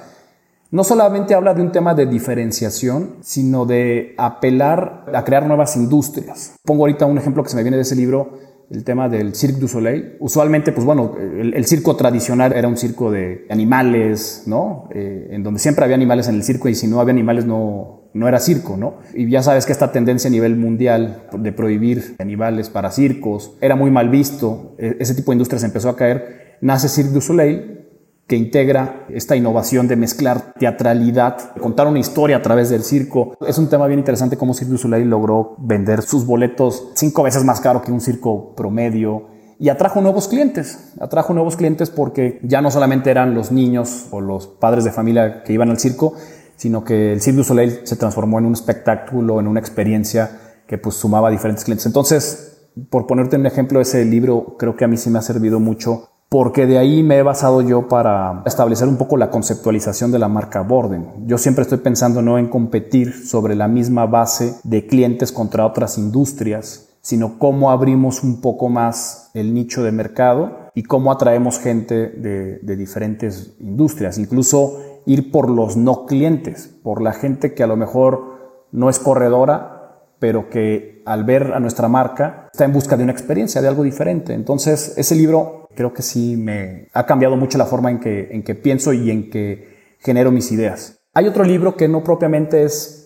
no 0.73 0.83
solamente 0.83 1.35
habla 1.35 1.53
de 1.53 1.61
un 1.61 1.71
tema 1.71 1.93
de 1.93 2.07
diferenciación, 2.07 3.17
sino 3.21 3.67
de 3.67 4.15
apelar 4.17 5.05
a 5.13 5.23
crear 5.23 5.45
nuevas 5.45 5.75
industrias. 5.75 6.55
Pongo 6.65 6.81
ahorita 6.81 7.05
un 7.05 7.19
ejemplo 7.19 7.43
que 7.43 7.49
se 7.49 7.55
me 7.55 7.61
viene 7.61 7.77
de 7.77 7.83
ese 7.83 7.95
libro, 7.95 8.39
el 8.71 8.83
tema 8.83 9.07
del 9.07 9.35
Cirque 9.35 9.59
du 9.59 9.67
Soleil. 9.67 10.17
Usualmente, 10.19 10.71
pues 10.71 10.83
bueno, 10.83 11.15
el, 11.19 11.63
circo 11.67 11.95
tradicional 11.95 12.53
era 12.53 12.67
un 12.67 12.75
circo 12.75 13.11
de 13.11 13.45
animales, 13.51 14.45
¿no? 14.47 14.89
Eh, 14.95 15.27
en 15.29 15.43
donde 15.43 15.59
siempre 15.59 15.83
había 15.83 15.95
animales 15.95 16.27
en 16.27 16.35
el 16.35 16.43
circo 16.43 16.67
y 16.67 16.73
si 16.73 16.87
no 16.87 16.99
había 16.99 17.11
animales 17.11 17.45
no, 17.45 18.09
no 18.15 18.27
era 18.27 18.39
circo, 18.39 18.75
¿no? 18.75 18.95
Y 19.13 19.29
ya 19.29 19.43
sabes 19.43 19.67
que 19.67 19.73
esta 19.73 19.91
tendencia 19.91 20.27
a 20.27 20.31
nivel 20.31 20.55
mundial 20.55 21.27
de 21.37 21.51
prohibir 21.51 22.15
animales 22.17 22.71
para 22.71 22.89
circos 22.89 23.55
era 23.61 23.75
muy 23.75 23.91
mal 23.91 24.09
visto. 24.09 24.73
E, 24.79 24.97
ese 24.99 25.13
tipo 25.13 25.33
de 25.33 25.35
industrias 25.35 25.63
empezó 25.63 25.89
a 25.89 25.95
caer. 25.95 26.57
Nace 26.61 26.89
Cirque 26.89 27.11
du 27.11 27.21
Soleil 27.21 27.82
que 28.27 28.37
integra 28.37 29.05
esta 29.09 29.35
innovación 29.35 29.87
de 29.87 29.95
mezclar 29.95 30.53
teatralidad, 30.57 31.53
contar 31.59 31.87
una 31.87 31.99
historia 31.99 32.37
a 32.37 32.41
través 32.41 32.69
del 32.69 32.83
circo. 32.83 33.35
Es 33.45 33.57
un 33.57 33.67
tema 33.67 33.87
bien 33.87 33.99
interesante 33.99 34.37
cómo 34.37 34.53
Cirque 34.53 34.71
du 34.71 34.77
Soleil 34.77 35.09
logró 35.09 35.55
vender 35.59 36.01
sus 36.01 36.25
boletos 36.25 36.91
cinco 36.95 37.23
veces 37.23 37.43
más 37.43 37.59
caro 37.59 37.81
que 37.81 37.91
un 37.91 37.99
circo 38.01 38.55
promedio 38.55 39.27
y 39.59 39.69
atrajo 39.69 40.01
nuevos 40.01 40.27
clientes. 40.27 40.93
Atrajo 40.99 41.33
nuevos 41.33 41.57
clientes 41.57 41.89
porque 41.89 42.39
ya 42.43 42.61
no 42.61 42.71
solamente 42.71 43.11
eran 43.11 43.33
los 43.33 43.51
niños 43.51 44.07
o 44.11 44.21
los 44.21 44.47
padres 44.47 44.83
de 44.83 44.91
familia 44.91 45.43
que 45.43 45.53
iban 45.53 45.69
al 45.69 45.79
circo, 45.79 46.13
sino 46.55 46.83
que 46.83 47.11
el 47.11 47.21
Cirque 47.21 47.37
du 47.37 47.43
Soleil 47.43 47.81
se 47.83 47.97
transformó 47.97 48.39
en 48.39 48.45
un 48.45 48.53
espectáculo, 48.53 49.39
en 49.39 49.47
una 49.47 49.59
experiencia 49.59 50.39
que 50.65 50.77
pues 50.77 50.95
sumaba 50.95 51.27
a 51.27 51.31
diferentes 51.31 51.65
clientes. 51.65 51.85
Entonces, 51.85 52.69
por 52.89 53.05
ponerte 53.05 53.35
un 53.35 53.45
ejemplo, 53.45 53.81
ese 53.81 54.05
libro 54.05 54.55
creo 54.57 54.75
que 54.75 54.85
a 54.85 54.87
mí 54.87 54.97
sí 54.97 55.09
me 55.09 55.19
ha 55.19 55.21
servido 55.21 55.59
mucho 55.59 56.09
porque 56.33 56.65
de 56.65 56.79
ahí 56.79 57.03
me 57.03 57.17
he 57.17 57.21
basado 57.21 57.61
yo 57.61 57.87
para 57.87 58.41
establecer 58.47 58.87
un 58.87 58.97
poco 58.97 59.17
la 59.17 59.29
conceptualización 59.29 60.11
de 60.11 60.17
la 60.17 60.29
marca 60.29 60.61
Borden. 60.61 61.27
Yo 61.27 61.37
siempre 61.37 61.61
estoy 61.61 61.77
pensando 61.77 62.23
no 62.23 62.39
en 62.39 62.47
competir 62.47 63.27
sobre 63.27 63.53
la 63.53 63.67
misma 63.67 64.07
base 64.07 64.55
de 64.63 64.87
clientes 64.87 65.31
contra 65.31 65.63
otras 65.63 65.99
industrias, 65.99 66.89
sino 67.01 67.37
cómo 67.37 67.69
abrimos 67.69 68.23
un 68.23 68.41
poco 68.41 68.67
más 68.67 69.29
el 69.35 69.53
nicho 69.53 69.83
de 69.83 69.91
mercado 69.91 70.71
y 70.73 70.81
cómo 70.81 71.11
atraemos 71.11 71.59
gente 71.59 72.09
de, 72.09 72.57
de 72.63 72.75
diferentes 72.77 73.53
industrias, 73.59 74.17
incluso 74.17 74.79
ir 75.05 75.31
por 75.31 75.51
los 75.51 75.77
no 75.77 76.07
clientes, 76.07 76.67
por 76.81 77.03
la 77.03 77.13
gente 77.13 77.53
que 77.53 77.61
a 77.61 77.67
lo 77.67 77.75
mejor 77.75 78.65
no 78.71 78.89
es 78.89 78.97
corredora, 78.97 80.01
pero 80.17 80.49
que 80.49 81.03
al 81.05 81.25
ver 81.25 81.53
a 81.53 81.59
nuestra 81.59 81.89
marca 81.89 82.49
está 82.51 82.65
en 82.65 82.73
busca 82.73 82.97
de 82.97 83.03
una 83.03 83.11
experiencia, 83.11 83.61
de 83.61 83.67
algo 83.67 83.83
diferente. 83.83 84.33
Entonces, 84.33 84.93
ese 84.97 85.15
libro 85.15 85.62
creo 85.75 85.93
que 85.93 86.01
sí 86.01 86.35
me 86.37 86.87
ha 86.93 87.05
cambiado 87.05 87.35
mucho 87.35 87.57
la 87.57 87.65
forma 87.65 87.91
en 87.91 87.99
que, 87.99 88.29
en 88.31 88.43
que 88.43 88.55
pienso 88.55 88.93
y 88.93 89.11
en 89.11 89.29
que 89.29 89.95
genero 89.99 90.31
mis 90.31 90.51
ideas. 90.51 90.99
Hay 91.13 91.27
otro 91.27 91.43
libro 91.43 91.75
que 91.75 91.87
no 91.87 92.03
propiamente 92.03 92.63
es 92.63 93.03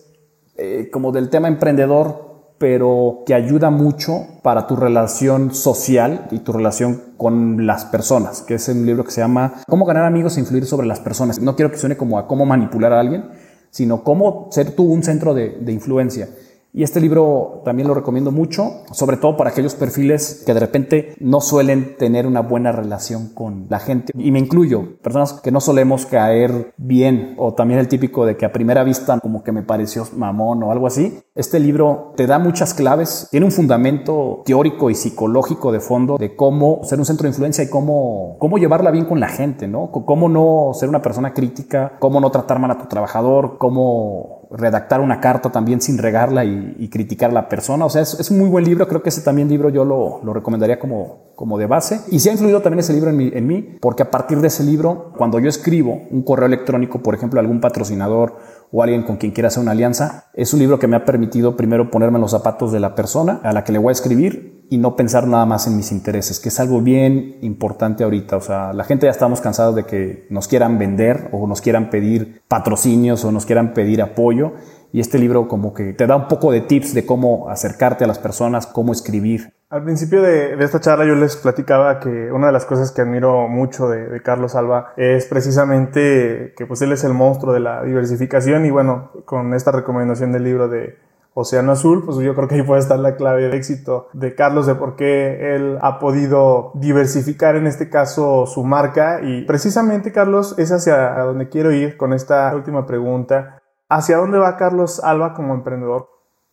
eh, 0.56 0.88
como 0.90 1.12
del 1.12 1.30
tema 1.30 1.48
emprendedor, 1.48 2.56
pero 2.58 3.22
que 3.24 3.34
ayuda 3.34 3.70
mucho 3.70 4.26
para 4.42 4.66
tu 4.66 4.74
relación 4.74 5.54
social 5.54 6.26
y 6.32 6.40
tu 6.40 6.52
relación 6.52 7.14
con 7.16 7.66
las 7.66 7.84
personas, 7.84 8.42
que 8.42 8.54
es 8.54 8.68
un 8.68 8.84
libro 8.84 9.04
que 9.04 9.12
se 9.12 9.20
llama 9.20 9.62
Cómo 9.68 9.84
ganar 9.84 10.04
amigos 10.04 10.36
e 10.36 10.40
influir 10.40 10.66
sobre 10.66 10.86
las 10.86 10.98
personas. 10.98 11.40
No 11.40 11.54
quiero 11.54 11.70
que 11.70 11.78
suene 11.78 11.96
como 11.96 12.18
a 12.18 12.26
cómo 12.26 12.44
manipular 12.46 12.92
a 12.92 13.00
alguien, 13.00 13.30
sino 13.70 14.02
cómo 14.02 14.48
ser 14.50 14.72
tú 14.74 14.84
un 14.84 15.04
centro 15.04 15.34
de, 15.34 15.50
de 15.60 15.72
influencia. 15.72 16.28
Y 16.72 16.82
este 16.82 17.00
libro 17.00 17.62
también 17.64 17.88
lo 17.88 17.94
recomiendo 17.94 18.30
mucho, 18.30 18.82
sobre 18.92 19.16
todo 19.16 19.36
para 19.36 19.50
aquellos 19.50 19.74
perfiles 19.74 20.42
que 20.44 20.54
de 20.54 20.60
repente 20.60 21.14
no 21.18 21.40
suelen 21.40 21.96
tener 21.96 22.26
una 22.26 22.40
buena 22.40 22.72
relación 22.72 23.30
con 23.34 23.66
la 23.70 23.78
gente. 23.78 24.12
Y 24.16 24.30
me 24.30 24.38
incluyo, 24.38 24.98
personas 25.02 25.32
que 25.34 25.50
no 25.50 25.60
solemos 25.60 26.06
caer 26.06 26.72
bien, 26.76 27.34
o 27.38 27.54
también 27.54 27.80
el 27.80 27.88
típico 27.88 28.26
de 28.26 28.36
que 28.36 28.46
a 28.46 28.52
primera 28.52 28.84
vista 28.84 29.18
como 29.20 29.42
que 29.42 29.52
me 29.52 29.62
pareció 29.62 30.06
mamón 30.16 30.62
o 30.62 30.70
algo 30.70 30.86
así. 30.86 31.20
Este 31.34 31.58
libro 31.58 32.12
te 32.16 32.26
da 32.26 32.38
muchas 32.38 32.74
claves, 32.74 33.28
tiene 33.30 33.46
un 33.46 33.52
fundamento 33.52 34.42
teórico 34.44 34.90
y 34.90 34.94
psicológico 34.94 35.72
de 35.72 35.80
fondo 35.80 36.18
de 36.18 36.36
cómo 36.36 36.80
ser 36.84 36.98
un 36.98 37.04
centro 37.04 37.24
de 37.24 37.30
influencia 37.30 37.64
y 37.64 37.70
cómo, 37.70 38.36
cómo 38.38 38.58
llevarla 38.58 38.90
bien 38.90 39.06
con 39.06 39.20
la 39.20 39.28
gente, 39.28 39.68
¿no? 39.68 39.90
Cómo 39.90 40.28
no 40.28 40.72
ser 40.74 40.88
una 40.88 41.02
persona 41.02 41.32
crítica, 41.32 41.96
cómo 41.98 42.20
no 42.20 42.30
tratar 42.30 42.58
mal 42.58 42.70
a 42.70 42.78
tu 42.78 42.86
trabajador, 42.86 43.56
cómo 43.58 44.37
redactar 44.50 45.00
una 45.00 45.20
carta 45.20 45.50
también 45.50 45.80
sin 45.80 45.98
regarla 45.98 46.44
y, 46.44 46.88
criticar 46.88 47.30
a 47.30 47.34
la 47.34 47.48
persona. 47.48 47.84
O 47.84 47.90
sea, 47.90 48.02
es, 48.02 48.30
un 48.30 48.38
muy 48.38 48.48
buen 48.48 48.64
libro. 48.64 48.88
Creo 48.88 49.02
que 49.02 49.10
ese 49.10 49.20
también 49.20 49.48
libro 49.48 49.68
yo 49.68 49.84
lo, 49.84 50.20
lo 50.24 50.32
recomendaría 50.32 50.78
como, 50.78 51.32
como 51.34 51.58
de 51.58 51.66
base. 51.66 52.00
Y 52.10 52.18
sí 52.18 52.28
ha 52.28 52.32
influido 52.32 52.62
también 52.62 52.80
ese 52.80 52.94
libro 52.94 53.10
en 53.10 53.18
en 53.20 53.46
mí, 53.46 53.76
porque 53.80 54.02
a 54.02 54.10
partir 54.10 54.40
de 54.40 54.48
ese 54.48 54.64
libro, 54.64 55.12
cuando 55.16 55.38
yo 55.38 55.48
escribo 55.48 56.02
un 56.10 56.22
correo 56.22 56.46
electrónico, 56.46 57.02
por 57.02 57.14
ejemplo, 57.14 57.38
a 57.38 57.42
algún 57.42 57.60
patrocinador 57.60 58.36
o 58.72 58.82
alguien 58.82 59.02
con 59.02 59.16
quien 59.16 59.32
quiera 59.32 59.48
hacer 59.48 59.62
una 59.62 59.72
alianza, 59.72 60.26
es 60.34 60.52
un 60.52 60.60
libro 60.60 60.78
que 60.78 60.86
me 60.86 60.96
ha 60.96 61.04
permitido 61.04 61.56
primero 61.56 61.90
ponerme 61.90 62.16
en 62.16 62.22
los 62.22 62.32
zapatos 62.32 62.72
de 62.72 62.80
la 62.80 62.94
persona 62.94 63.40
a 63.42 63.52
la 63.52 63.64
que 63.64 63.72
le 63.72 63.78
voy 63.78 63.90
a 63.90 63.92
escribir 63.92 64.66
y 64.70 64.78
no 64.78 64.96
pensar 64.96 65.26
nada 65.26 65.46
más 65.46 65.66
en 65.66 65.76
mis 65.76 65.92
intereses, 65.92 66.40
que 66.40 66.50
es 66.50 66.60
algo 66.60 66.82
bien 66.82 67.38
importante 67.40 68.04
ahorita. 68.04 68.36
O 68.36 68.40
sea, 68.40 68.72
la 68.72 68.84
gente 68.84 69.06
ya 69.06 69.10
estamos 69.10 69.40
cansados 69.40 69.74
de 69.74 69.84
que 69.84 70.26
nos 70.30 70.46
quieran 70.46 70.78
vender 70.78 71.30
o 71.32 71.46
nos 71.46 71.60
quieran 71.60 71.88
pedir 71.88 72.42
patrocinios 72.48 73.24
o 73.24 73.32
nos 73.32 73.46
quieran 73.46 73.72
pedir 73.72 74.02
apoyo. 74.02 74.52
Y 74.92 75.00
este 75.00 75.18
libro 75.18 75.48
como 75.48 75.74
que 75.74 75.92
te 75.92 76.06
da 76.06 76.16
un 76.16 76.28
poco 76.28 76.50
de 76.50 76.62
tips 76.62 76.94
de 76.94 77.04
cómo 77.04 77.48
acercarte 77.50 78.04
a 78.04 78.06
las 78.06 78.18
personas, 78.18 78.66
cómo 78.66 78.92
escribir. 78.92 79.52
Al 79.70 79.84
principio 79.84 80.22
de, 80.22 80.54
esta 80.64 80.80
charla 80.80 81.04
yo 81.04 81.14
les 81.14 81.36
platicaba 81.36 82.00
que 82.00 82.32
una 82.32 82.46
de 82.46 82.52
las 82.54 82.64
cosas 82.64 82.90
que 82.90 83.02
admiro 83.02 83.48
mucho 83.48 83.88
de, 83.88 84.08
de, 84.08 84.22
Carlos 84.22 84.54
Alba 84.54 84.94
es 84.96 85.26
precisamente 85.26 86.54
que 86.56 86.64
pues 86.66 86.80
él 86.80 86.92
es 86.92 87.04
el 87.04 87.12
monstruo 87.12 87.52
de 87.52 87.60
la 87.60 87.82
diversificación 87.82 88.64
y 88.64 88.70
bueno, 88.70 89.10
con 89.26 89.52
esta 89.52 89.70
recomendación 89.70 90.32
del 90.32 90.44
libro 90.44 90.68
de 90.68 90.96
Océano 91.40 91.70
Azul, 91.70 92.04
pues 92.04 92.18
yo 92.18 92.34
creo 92.34 92.48
que 92.48 92.56
ahí 92.56 92.62
puede 92.62 92.80
estar 92.80 92.98
la 92.98 93.14
clave 93.14 93.48
de 93.48 93.56
éxito 93.56 94.08
de 94.12 94.34
Carlos, 94.34 94.66
de 94.66 94.74
por 94.74 94.96
qué 94.96 95.54
él 95.54 95.78
ha 95.82 96.00
podido 96.00 96.72
diversificar 96.74 97.54
en 97.54 97.68
este 97.68 97.88
caso 97.88 98.44
su 98.46 98.64
marca. 98.64 99.20
Y 99.22 99.42
precisamente, 99.42 100.10
Carlos, 100.10 100.56
es 100.58 100.72
hacia 100.72 101.10
donde 101.20 101.48
quiero 101.48 101.70
ir 101.70 101.96
con 101.96 102.12
esta 102.12 102.52
última 102.56 102.86
pregunta. 102.86 103.57
¿Hacia 103.88 104.18
dónde 104.18 104.38
va 104.38 104.56
Carlos 104.56 105.00
Alba 105.02 105.32
como 105.32 105.54
emprendedor? 105.54 106.08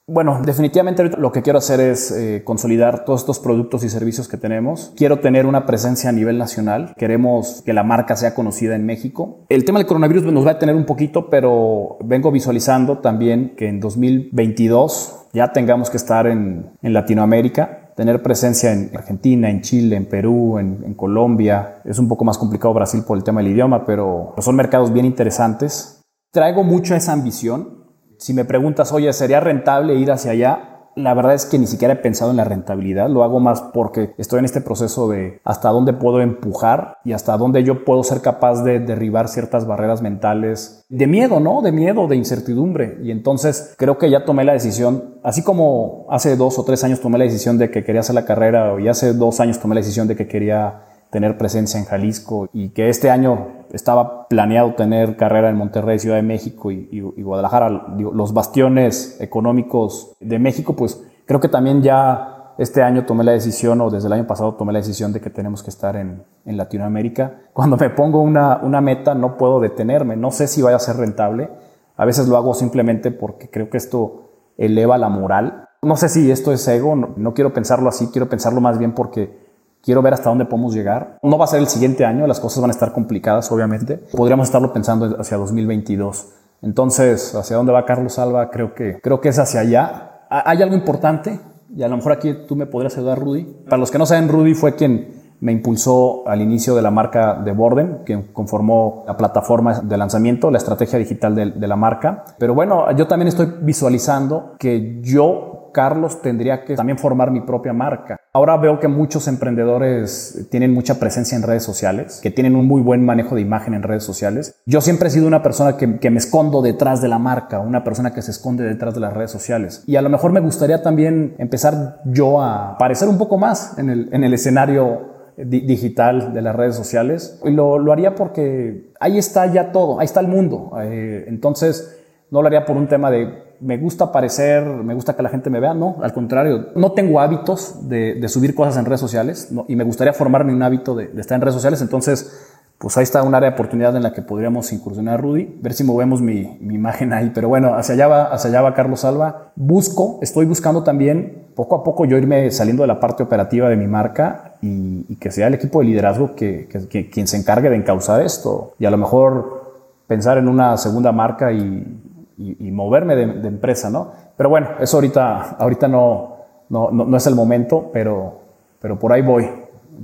Bueno, 0.08 0.40
definitivamente 0.46 1.04
lo 1.18 1.32
que 1.32 1.42
quiero 1.42 1.58
hacer 1.58 1.80
es 1.80 2.12
eh, 2.12 2.44
consolidar 2.46 3.06
todos 3.06 3.22
estos 3.22 3.40
productos 3.40 3.84
y 3.84 3.90
servicios 3.90 4.28
que 4.28 4.38
tenemos. 4.38 4.94
Quiero 4.96 5.20
tener 5.20 5.48
una 5.48 5.66
presencia 5.66 6.12
a 6.12 6.14
nivel 6.14 6.38
nacional. 6.38 6.94
Queremos 6.96 7.64
que 7.66 7.74
la 7.74 7.84
marca 7.84 8.16
sea 8.16 8.36
conocida 8.36 8.76
en 8.76 8.86
México. 8.86 9.40
El 9.50 9.66
tema 9.66 9.80
del 9.80 9.88
coronavirus 9.88 10.26
nos 10.26 10.46
va 10.46 10.52
a 10.52 10.60
tener 10.60 10.76
un 10.76 10.86
poquito, 10.86 11.30
pero 11.30 11.98
vengo 12.06 12.32
visualizando 12.32 13.00
también 13.00 13.56
que 13.58 13.68
en 13.68 13.80
2022 13.80 15.30
ya 15.34 15.52
tengamos 15.52 15.90
que 15.90 15.98
estar 15.98 16.28
en, 16.28 16.72
Latinoamérica, 16.84 17.92
tener 17.96 18.22
presencia 18.22 18.72
en 18.72 18.92
Argentina, 18.96 19.50
en 19.50 19.62
Chile, 19.62 19.96
en 19.98 20.06
Perú, 20.06 20.60
en, 20.60 20.84
en, 20.86 20.94
Colombia. 20.94 21.82
Es 21.84 21.98
un 21.98 22.08
poco 22.08 22.24
más 22.24 22.38
complicado 22.38 22.76
Brasil 22.76 23.04
por 23.06 23.18
el 23.18 23.24
tema 23.24 23.42
del 23.42 23.52
idioma, 23.52 23.86
pero 23.86 24.36
son 24.38 24.56
mercados 24.56 24.94
bien 24.94 25.06
interesantes. 25.06 25.95
Traigo 26.36 26.66
mucho 26.66 26.96
esa 26.96 27.14
ambición 27.14 27.86
si 28.18 28.34
me 28.34 28.44
preguntas, 28.44 28.92
oye, 28.92 29.14
¿sería 29.14 29.40
rentable 29.40 29.96
ir 29.96 30.12
hacia 30.12 30.32
allá? 30.32 30.90
La 30.98 31.14
verdad 31.14 31.34
es 31.34 31.46
que 31.46 31.58
ni 31.58 31.66
siquiera 31.66 31.94
he 31.94 31.98
pensado 31.98 32.32
en 32.32 32.36
la 32.36 32.44
rentabilidad, 32.44 33.10
lo 33.10 33.24
hago 33.24 33.40
más 33.40 33.62
porque 33.74 34.14
estoy 34.18 34.40
en 34.40 34.46
este 34.46 34.60
proceso 34.60 35.08
de 35.08 35.40
hasta 35.46 35.70
dónde 35.70 35.94
puedo 35.94 36.20
empujar 36.20 36.98
y 37.06 37.14
hasta 37.14 37.38
dónde 37.38 37.64
yo 37.64 37.86
puedo 37.86 38.04
ser 38.04 38.20
capaz 38.20 38.66
de 38.66 38.82
derribar 38.82 39.30
ciertas 39.30 39.66
barreras 39.66 40.02
mentales 40.02 40.86
de 40.90 41.08
miedo, 41.08 41.40
¿no? 41.40 41.62
De 41.62 41.72
miedo, 41.72 42.06
de 42.10 42.18
incertidumbre. 42.18 42.98
Y 43.02 43.12
entonces 43.12 43.74
creo 43.78 43.98
que 43.98 44.10
ya 44.10 44.26
tomé 44.26 44.44
la 44.44 44.52
decisión, 44.52 45.22
así 45.24 45.42
como 45.42 46.06
hace 46.10 46.36
dos 46.36 46.60
o 46.60 46.66
tres 46.66 46.84
años 46.84 47.00
tomé 47.00 47.18
la 47.18 47.24
decisión 47.24 47.58
de 47.58 47.72
que 47.72 47.86
quería 47.86 48.02
hacer 48.02 48.16
la 48.16 48.26
carrera 48.26 48.76
y 48.78 48.90
hace 48.90 49.14
dos 49.14 49.40
años 49.40 49.62
tomé 49.62 49.76
la 49.76 49.82
decisión 49.82 50.10
de 50.10 50.18
que 50.18 50.28
quería 50.28 50.82
tener 51.16 51.38
presencia 51.38 51.80
en 51.80 51.86
Jalisco 51.86 52.50
y 52.52 52.72
que 52.72 52.90
este 52.90 53.10
año 53.10 53.48
estaba 53.72 54.28
planeado 54.28 54.74
tener 54.74 55.16
carrera 55.16 55.50
en 55.50 55.56
Monterrey, 55.56 55.98
Ciudad 55.98 56.18
de 56.18 56.24
México 56.24 56.72
y, 56.72 57.00
Guadalajara, 57.00 57.70
los 57.70 58.34
bastiones 58.34 59.16
económicos 59.22 60.14
de 60.20 60.40
México, 60.40 60.76
pues 60.76 61.02
creo 61.26 61.40
que 61.40 61.48
también 61.48 61.82
ya 61.82 62.52
este 62.58 62.84
año 62.84 63.06
tomé 63.06 63.24
la 63.24 63.32
decisión, 63.32 63.80
o 63.80 63.90
desde 63.90 64.08
el 64.08 64.14
año 64.14 64.28
pasado 64.28 64.56
tomé 64.56 64.74
la 64.74 64.80
decisión 64.80 65.14
de 65.14 65.22
que 65.22 65.30
tenemos 65.30 65.64
que 65.64 65.70
estar 65.70 65.96
en, 65.96 66.26
Latinoamérica. 66.44 67.44
Cuando 67.54 67.78
me 67.78 67.90
pongo 67.92 68.20
una, 68.20 68.82
meta 68.82 69.16
no 69.16 69.38
puedo 69.38 69.62
detenerme, 69.62 70.18
no 70.18 70.32
sé 70.32 70.50
si 70.50 70.62
vaya 70.62 70.76
a 70.76 70.80
ser 70.80 70.98
rentable, 70.98 71.50
a 71.96 72.04
veces 72.04 72.28
lo 72.28 72.36
hago 72.36 72.54
simplemente 72.56 73.12
porque 73.12 73.50
creo 73.50 73.70
que 73.70 73.78
esto 73.78 74.32
eleva 74.58 74.98
la 74.98 75.08
moral. 75.08 75.70
No 75.82 75.96
sé 75.96 76.10
si 76.10 76.30
esto 76.30 76.52
es 76.52 76.68
ego, 76.68 76.94
no 76.94 77.34
quiero 77.34 77.54
pensarlo 77.54 77.88
así, 77.88 78.08
quiero 78.08 78.28
pensarlo 78.28 78.60
más 78.60 78.78
bien 78.80 78.94
porque 78.94 79.45
Quiero 79.86 80.02
ver 80.02 80.16
hasta 80.16 80.30
dónde 80.30 80.46
podemos 80.46 80.74
llegar. 80.74 81.20
No 81.22 81.38
va 81.38 81.46
a 81.46 81.48
ser 81.48 81.60
el 81.60 81.68
siguiente 81.68 82.06
año, 82.06 82.26
las 82.26 82.40
cosas 82.40 82.60
van 82.60 82.72
a 82.72 82.74
estar 82.74 82.92
complicadas, 82.92 83.52
obviamente. 83.52 83.98
Podríamos 84.18 84.48
estarlo 84.48 84.74
pensando 84.74 85.16
hacia 85.20 85.38
2022. 85.38 86.28
Entonces, 86.64 87.36
¿hacia 87.36 87.56
dónde 87.56 87.72
va 87.72 87.86
Carlos 87.86 88.18
Alba? 88.18 88.50
Creo 88.50 88.74
que, 88.74 89.00
creo 89.00 89.22
que 89.22 89.30
es 89.30 89.38
hacia 89.38 89.60
allá. 89.60 90.26
Hay 90.28 90.64
algo 90.64 90.74
importante, 90.74 91.40
y 91.76 91.84
a 91.84 91.88
lo 91.88 91.98
mejor 91.98 92.14
aquí 92.14 92.34
tú 92.48 92.56
me 92.56 92.66
podrías 92.66 92.98
ayudar, 92.98 93.20
Rudy. 93.20 93.44
Para 93.66 93.78
los 93.78 93.92
que 93.92 94.00
no 94.00 94.08
saben, 94.08 94.28
Rudy 94.28 94.56
fue 94.56 94.74
quien 94.76 95.24
me 95.40 95.52
impulsó 95.52 96.28
al 96.28 96.42
inicio 96.42 96.76
de 96.76 96.82
la 96.82 96.90
marca 96.90 97.36
de 97.36 97.52
Borden, 97.52 98.00
que 98.06 98.32
conformó 98.34 99.04
la 99.06 99.16
plataforma 99.16 99.82
de 99.82 99.98
lanzamiento, 99.98 100.50
la 100.50 100.58
estrategia 100.58 100.98
digital 100.98 101.36
de, 101.36 101.52
de, 101.52 101.68
la 101.68 101.76
marca. 101.76 102.26
Pero 102.40 102.56
bueno, 102.56 102.92
yo 102.96 103.06
también 103.06 103.28
estoy 103.28 103.54
visualizando 103.62 104.56
que 104.58 105.00
yo 105.04 105.55
Carlos 105.76 106.22
tendría 106.22 106.64
que 106.64 106.76
también 106.76 106.98
formar 106.98 107.32
mi 107.32 107.42
propia 107.42 107.74
marca. 107.74 108.18
Ahora 108.32 108.56
veo 108.56 108.80
que 108.80 108.88
muchos 108.88 109.28
emprendedores 109.28 110.48
tienen 110.50 110.74
mucha 110.74 111.02
presencia 111.02 111.36
en 111.36 111.44
redes 111.44 111.64
sociales, 111.64 112.22
que 112.24 112.32
tienen 112.32 112.56
un 112.56 112.66
muy 112.66 112.82
buen 112.82 113.04
manejo 113.04 113.36
de 113.36 113.42
imagen 113.42 113.74
en 113.74 113.84
redes 113.84 114.06
sociales. 114.06 114.56
Yo 114.66 114.80
siempre 114.80 115.10
he 115.10 115.12
sido 115.12 115.28
una 115.28 115.44
persona 115.44 115.76
que, 115.76 116.10
me 116.10 116.18
escondo 116.18 116.62
detrás 116.62 117.02
de 117.02 117.10
la 117.10 117.20
marca, 117.20 117.60
una 117.60 117.84
persona 117.84 118.14
que 118.14 118.22
se 118.22 118.32
esconde 118.32 118.64
detrás 118.64 118.94
de 118.94 119.02
las 119.02 119.12
redes 119.12 119.32
sociales. 119.32 119.84
Y 119.86 119.98
a 119.98 120.02
lo 120.02 120.10
mejor 120.10 120.32
me 120.32 120.40
gustaría 120.40 120.82
también 120.82 121.36
empezar 121.40 122.00
yo 122.06 122.42
a 122.42 122.76
aparecer 122.76 123.10
un 123.10 123.18
poco 123.18 123.38
más 123.38 123.78
en 123.78 123.90
el, 123.90 124.10
en 124.14 124.24
el 124.24 124.34
escenario 124.34 125.34
digital 125.36 126.34
de 126.34 126.42
las 126.42 126.56
redes 126.56 126.78
sociales. 126.78 127.42
Y 127.44 127.52
lo, 127.52 127.80
lo, 127.80 127.92
haría 127.92 128.16
porque 128.16 128.94
ahí 129.02 129.18
está 129.18 129.46
ya 129.48 129.74
todo, 129.74 130.00
ahí 130.00 130.06
está 130.06 130.22
el 130.22 130.30
mundo. 130.30 130.72
Eh, 130.82 131.26
entonces, 131.28 132.00
no 132.32 132.42
lo 132.42 132.48
haría 132.48 132.66
por 132.66 132.78
un 132.78 132.88
tema 132.88 133.12
de 133.12 133.45
me 133.60 133.78
gusta 133.78 134.06
aparecer, 134.06 134.66
me 134.66 134.94
gusta 134.94 135.16
que 135.16 135.24
la 135.24 135.30
gente 135.30 135.50
me 135.50 135.60
vea, 135.60 135.74
no, 135.74 135.98
al 136.02 136.14
contrario, 136.14 136.68
no 136.76 136.92
tengo 136.92 137.20
hábitos 137.20 137.88
de, 137.90 138.26
subir 138.28 138.56
cosas 138.56 138.78
en 138.78 138.86
redes 138.86 139.00
sociales 139.00 139.50
y 139.68 139.76
me 139.76 139.84
gustaría 139.84 140.14
formarme 140.14 140.54
un 140.54 140.64
hábito 140.64 140.96
de, 140.96 141.12
estar 141.20 141.36
en 141.36 141.42
redes 141.42 141.56
sociales, 141.56 141.82
entonces 141.82 142.52
pues 142.78 142.98
ahí 142.98 143.04
está 143.04 143.24
un 143.24 143.34
área 143.34 143.50
de 143.50 143.54
oportunidad 143.54 143.96
en 143.96 144.04
la 144.04 144.12
que 144.12 144.22
podríamos 144.22 144.74
incursionar 144.74 145.22
Rudy, 145.22 145.58
ver 145.62 145.74
si 145.74 145.84
movemos 145.84 146.22
mi, 146.22 146.58
imagen 146.62 147.14
ahí, 147.14 147.32
pero 147.34 147.48
bueno, 147.48 147.76
hacia 147.76 147.96
allá 147.96 148.08
va, 148.08 148.24
hacia 148.26 148.50
allá 148.50 148.62
va 148.62 148.74
Carlos 148.74 149.06
Alba, 149.06 149.52
busco, 149.56 150.20
estoy 150.22 150.46
buscando 150.46 150.84
también 150.84 151.46
poco 151.56 151.76
a 151.76 151.84
poco 151.84 152.06
yo 152.06 152.18
irme 152.18 152.52
saliendo 152.52 152.84
de 152.84 152.88
la 152.88 153.00
parte 153.00 153.24
operativa 153.24 153.70
de 153.70 153.78
mi 153.78 153.88
marca 153.88 154.56
y, 154.62 155.16
que 155.16 155.32
sea 155.32 155.48
el 155.48 155.54
equipo 155.54 155.80
de 155.80 155.86
liderazgo 155.86 156.36
que, 156.36 156.68
quien 157.12 157.28
se 157.28 157.38
encargue 157.38 157.70
de 157.70 157.78
encauzar 157.78 158.22
esto 158.22 158.74
y 158.78 158.86
a 158.86 158.92
lo 158.92 158.98
mejor 158.98 159.66
pensar 160.08 160.38
en 160.38 160.48
una 160.48 160.78
segunda 160.78 161.12
marca 161.12 161.52
y 161.52 162.05
y, 162.38 162.72
moverme 162.72 163.16
de, 163.16 163.48
empresa, 163.48 163.90
¿no? 163.90 164.12
Pero 164.36 164.50
bueno, 164.50 164.70
eso 164.80 164.98
ahorita, 164.98 165.52
ahorita 165.58 165.88
no, 165.88 166.38
no, 166.70 166.92
no, 166.92 167.18
es 167.18 167.28
el 167.28 167.36
momento, 167.36 167.90
pero, 167.94 168.42
pero 168.80 169.00
por 169.00 169.14
ahí 169.14 169.22
voy, 169.22 169.50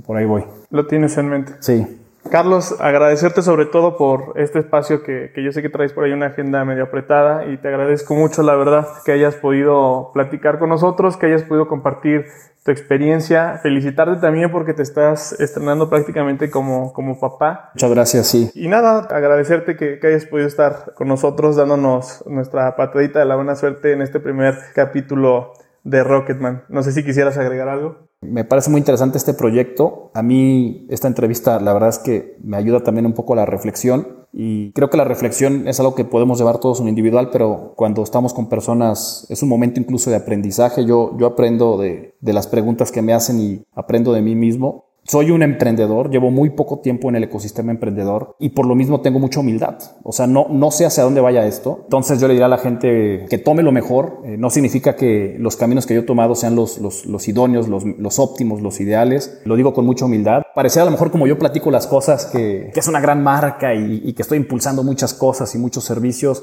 por 0.06 0.16
ahí 0.16 0.24
voy. 0.24 0.44
Lo 0.70 0.86
tienes 0.86 1.16
en 1.18 1.28
mente. 1.28 1.52
Sí. 1.60 2.01
Carlos, 2.30 2.76
agradecerte 2.80 3.42
sobre 3.42 3.66
todo 3.66 3.96
por 3.96 4.32
este 4.36 4.58
espacio 4.58 5.02
que, 5.02 5.32
que, 5.34 5.42
yo 5.42 5.52
sé 5.52 5.60
que 5.60 5.68
traes 5.68 5.92
por 5.92 6.04
ahí 6.04 6.12
una 6.12 6.26
agenda 6.26 6.64
medio 6.64 6.84
apretada 6.84 7.46
y 7.46 7.58
te 7.58 7.68
agradezco 7.68 8.14
mucho, 8.14 8.42
la 8.42 8.54
verdad, 8.54 8.86
que 9.04 9.12
hayas 9.12 9.34
podido 9.34 10.10
platicar 10.14 10.58
con 10.58 10.70
nosotros, 10.70 11.16
que 11.16 11.26
hayas 11.26 11.42
podido 11.42 11.68
compartir 11.68 12.26
tu 12.64 12.70
experiencia, 12.70 13.58
felicitarte 13.62 14.20
también 14.20 14.50
porque 14.52 14.72
te 14.72 14.82
estás 14.82 15.32
estrenando 15.40 15.90
prácticamente 15.90 16.48
como, 16.50 16.92
como 16.92 17.18
papá. 17.18 17.70
Muchas 17.74 17.90
gracias, 17.90 18.26
sí. 18.28 18.50
Y 18.54 18.68
nada, 18.68 19.08
agradecerte 19.10 19.76
que, 19.76 19.98
que, 19.98 20.06
hayas 20.06 20.26
podido 20.26 20.46
estar 20.46 20.94
con 20.94 21.08
nosotros 21.08 21.56
dándonos 21.56 22.24
nuestra 22.26 22.76
patadita 22.76 23.18
de 23.18 23.24
la 23.24 23.34
buena 23.34 23.56
suerte 23.56 23.92
en 23.92 24.02
este 24.02 24.20
primer 24.20 24.56
capítulo 24.74 25.54
de 25.84 26.04
Rocketman. 26.04 26.64
No 26.68 26.82
sé 26.82 26.92
si 26.92 27.04
quisieras 27.04 27.36
agregar 27.38 27.68
algo. 27.68 28.08
Me 28.20 28.44
parece 28.44 28.70
muy 28.70 28.78
interesante 28.78 29.18
este 29.18 29.34
proyecto. 29.34 30.10
A 30.14 30.22
mí 30.22 30.86
esta 30.90 31.08
entrevista 31.08 31.58
la 31.60 31.72
verdad 31.72 31.88
es 31.88 31.98
que 31.98 32.36
me 32.42 32.56
ayuda 32.56 32.80
también 32.80 33.06
un 33.06 33.14
poco 33.14 33.32
a 33.32 33.36
la 33.36 33.46
reflexión 33.46 34.26
Y 34.32 34.72
creo 34.72 34.88
que 34.88 34.96
la 34.96 35.04
reflexión 35.04 35.68
es 35.68 35.78
algo 35.80 35.94
que 35.94 36.04
podemos 36.04 36.38
llevar 36.38 36.58
todos 36.58 36.80
en 36.80 36.88
individual, 36.88 37.28
pero 37.30 37.74
cuando 37.76 38.02
estamos 38.02 38.32
con 38.32 38.48
personas 38.48 39.26
es 39.28 39.42
un 39.42 39.48
momento 39.48 39.80
incluso 39.80 40.08
de 40.08 40.16
aprendizaje. 40.16 40.84
Yo, 40.84 41.16
yo 41.18 41.26
aprendo 41.26 41.76
de, 41.76 42.14
de 42.20 42.32
las 42.32 42.46
preguntas 42.46 42.92
que 42.92 43.02
me 43.02 43.12
hacen 43.12 43.40
y 43.40 43.64
aprendo 43.74 44.12
de 44.12 44.22
mí 44.22 44.34
mismo 44.34 44.91
soy 45.12 45.30
un 45.30 45.42
emprendedor, 45.42 46.10
llevo 46.10 46.30
muy 46.30 46.48
poco 46.48 46.78
tiempo 46.78 47.10
en 47.10 47.16
el 47.16 47.24
ecosistema 47.24 47.70
emprendedor 47.70 48.34
y 48.38 48.48
por 48.48 48.64
lo 48.64 48.74
mismo 48.74 49.02
tengo 49.02 49.18
mucha 49.18 49.40
humildad. 49.40 49.76
O 50.04 50.10
sea, 50.10 50.26
no, 50.26 50.46
no 50.48 50.70
sé 50.70 50.86
hacia 50.86 51.04
dónde 51.04 51.20
vaya 51.20 51.46
esto. 51.46 51.80
Entonces 51.82 52.18
yo 52.18 52.28
le 52.28 52.32
diré 52.32 52.46
a 52.46 52.48
la 52.48 52.56
gente 52.56 53.26
que 53.28 53.36
tome 53.36 53.62
lo 53.62 53.72
mejor. 53.72 54.22
Eh, 54.24 54.38
no 54.38 54.48
significa 54.48 54.96
que 54.96 55.36
los 55.38 55.56
caminos 55.56 55.84
que 55.84 55.92
yo 55.92 56.00
he 56.00 56.04
tomado 56.04 56.34
sean 56.34 56.56
los, 56.56 56.78
los, 56.78 57.28
idóneos, 57.28 57.68
los, 57.68 57.84
los, 57.84 58.18
óptimos, 58.18 58.62
los 58.62 58.80
ideales. 58.80 59.42
Lo 59.44 59.56
digo 59.56 59.74
con 59.74 59.84
mucha 59.84 60.06
humildad. 60.06 60.44
Parecía 60.54 60.80
a 60.80 60.86
lo 60.86 60.90
mejor 60.92 61.10
como 61.10 61.26
yo 61.26 61.38
platico 61.38 61.70
las 61.70 61.86
cosas, 61.86 62.24
que, 62.24 62.70
es 62.74 62.88
una 62.88 63.00
gran 63.02 63.22
marca 63.22 63.74
y 63.74 64.14
que 64.14 64.22
estoy 64.22 64.38
impulsando 64.38 64.82
muchas 64.82 65.12
cosas 65.12 65.54
y 65.54 65.58
muchos 65.58 65.84
servicios 65.84 66.42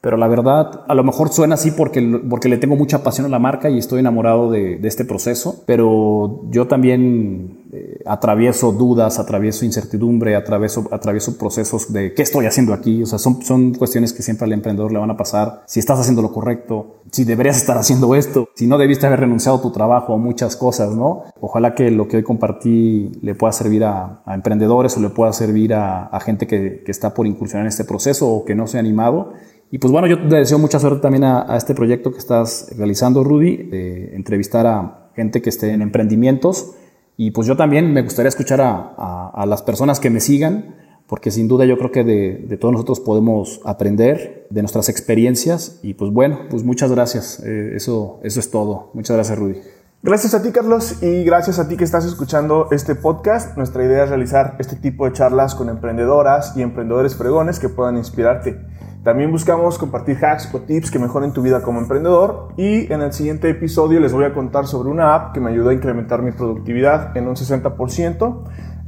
pero 0.00 0.16
la 0.16 0.28
verdad, 0.28 0.84
a 0.88 0.94
lo 0.94 1.04
mejor 1.04 1.30
suena 1.30 1.54
así 1.54 1.72
porque, 1.72 2.00
porque 2.28 2.48
le 2.48 2.56
tengo 2.56 2.74
mucha 2.74 3.02
pasión 3.02 3.26
a 3.26 3.28
la 3.28 3.38
marca 3.38 3.68
y 3.68 3.76
estoy 3.76 4.00
enamorado 4.00 4.50
de, 4.50 4.80
este 4.82 5.04
proceso, 5.04 5.62
pero 5.66 6.40
yo 6.50 6.66
también 6.66 7.66
eh, 7.70 8.00
atravieso 8.06 8.72
dudas, 8.72 9.18
atravieso 9.18 9.64
incertidumbre, 9.66 10.36
atravieso, 10.36 10.88
atravieso 10.90 11.36
procesos 11.36 11.92
de 11.92 12.14
qué 12.14 12.22
estoy 12.22 12.46
haciendo 12.46 12.72
aquí, 12.72 13.02
o 13.02 13.06
sea, 13.06 13.18
son, 13.18 13.42
son 13.42 13.74
cuestiones 13.74 14.14
que 14.14 14.22
siempre 14.22 14.46
al 14.46 14.54
emprendedor 14.54 14.90
le 14.90 14.98
van 14.98 15.10
a 15.10 15.18
pasar, 15.18 15.62
si 15.66 15.80
estás 15.80 16.00
haciendo 16.00 16.22
lo 16.22 16.32
correcto, 16.32 17.02
si 17.12 17.24
deberías 17.24 17.58
estar 17.58 17.76
haciendo 17.76 18.14
esto, 18.14 18.48
si 18.54 18.66
no 18.66 18.78
debiste 18.78 19.06
haber 19.06 19.20
renunciado 19.20 19.58
a 19.58 19.62
tu 19.62 19.70
trabajo, 19.70 20.14
a 20.14 20.16
muchas 20.16 20.56
cosas, 20.56 20.92
¿no? 20.92 21.24
Ojalá 21.40 21.74
que 21.74 21.90
lo 21.90 22.08
que 22.08 22.16
hoy 22.16 22.22
compartí 22.22 23.12
le 23.20 23.34
pueda 23.34 23.52
servir 23.52 23.84
a, 23.84 24.22
a 24.24 24.34
emprendedores 24.34 24.96
o 24.96 25.00
le 25.00 25.10
pueda 25.10 25.32
servir 25.34 25.74
a, 25.74 26.06
a 26.06 26.20
gente 26.20 26.46
que, 26.46 26.82
que 26.84 26.90
está 26.90 27.12
por 27.12 27.26
incursionar 27.26 27.66
en 27.66 27.68
este 27.68 27.84
proceso 27.84 28.28
o 28.28 28.44
que 28.46 28.54
no 28.54 28.66
se 28.66 28.78
ha 28.78 28.80
animado 28.80 29.34
y 29.70 29.78
pues 29.78 29.92
bueno, 29.92 30.06
yo 30.08 30.28
te 30.28 30.36
deseo 30.36 30.58
mucha 30.58 30.80
suerte 30.80 31.00
también 31.00 31.24
a, 31.24 31.56
este 31.56 31.74
proyecto 31.74 32.12
que 32.12 32.18
estás 32.18 32.68
realizando, 32.76 33.22
Rudy, 33.22 33.68
entrevistar 34.12 34.66
a 34.66 35.00
gente 35.14 35.42
que 35.42 35.50
esté 35.50 35.72
en 35.72 35.82
emprendimientos. 35.82 36.72
Y 37.16 37.32
pues 37.32 37.46
yo 37.46 37.56
también 37.56 37.92
me 37.92 38.02
gustaría 38.02 38.30
escuchar 38.30 38.60
a, 38.62 39.44
las 39.46 39.62
personas 39.62 40.00
que 40.00 40.10
me 40.10 40.20
sigan, 40.20 40.76
porque 41.06 41.30
sin 41.30 41.48
duda 41.48 41.66
yo 41.66 41.76
creo 41.76 41.92
que 41.92 42.02
de, 42.02 42.56
todos 42.56 42.72
nosotros 42.72 43.00
podemos 43.00 43.60
aprender 43.64 44.46
de 44.50 44.62
nuestras 44.62 44.88
experiencias. 44.88 45.78
Y 45.82 45.94
pues 45.94 46.10
bueno, 46.10 46.40
pues 46.48 46.64
muchas 46.64 46.90
gracias. 46.90 47.42
Eh, 47.44 47.72
eso, 47.76 48.20
eso 48.22 48.40
es 48.40 48.50
todo. 48.50 48.90
Muchas 48.94 49.16
gracias, 49.16 49.38
Rudy. 49.38 49.56
Gracias 50.02 50.32
a 50.32 50.42
ti, 50.42 50.50
Carlos, 50.50 51.02
y 51.02 51.24
gracias 51.24 51.58
a 51.58 51.68
ti 51.68 51.76
que 51.76 51.84
estás 51.84 52.06
escuchando 52.06 52.68
este 52.70 52.94
podcast. 52.94 53.54
Nuestra 53.58 53.84
idea 53.84 54.04
es 54.04 54.08
realizar 54.08 54.56
este 54.58 54.76
tipo 54.76 55.04
de 55.04 55.12
charlas 55.12 55.54
con 55.54 55.68
emprendedoras 55.68 56.56
y 56.56 56.62
emprendedores 56.62 57.16
fregones 57.16 57.58
que 57.58 57.68
puedan 57.68 57.98
inspirarte. 57.98 58.58
También 59.02 59.32
buscamos 59.32 59.78
compartir 59.78 60.22
hacks 60.22 60.54
o 60.54 60.60
tips 60.60 60.90
que 60.90 60.98
mejoren 60.98 61.32
tu 61.32 61.40
vida 61.40 61.62
como 61.62 61.80
emprendedor 61.80 62.48
y 62.58 62.92
en 62.92 63.00
el 63.00 63.14
siguiente 63.14 63.48
episodio 63.48 63.98
les 63.98 64.12
voy 64.12 64.26
a 64.26 64.34
contar 64.34 64.66
sobre 64.66 64.90
una 64.90 65.14
app 65.14 65.32
que 65.32 65.40
me 65.40 65.50
ayudó 65.50 65.70
a 65.70 65.74
incrementar 65.74 66.20
mi 66.20 66.32
productividad 66.32 67.16
en 67.16 67.26
un 67.26 67.34
60%. 67.34 68.44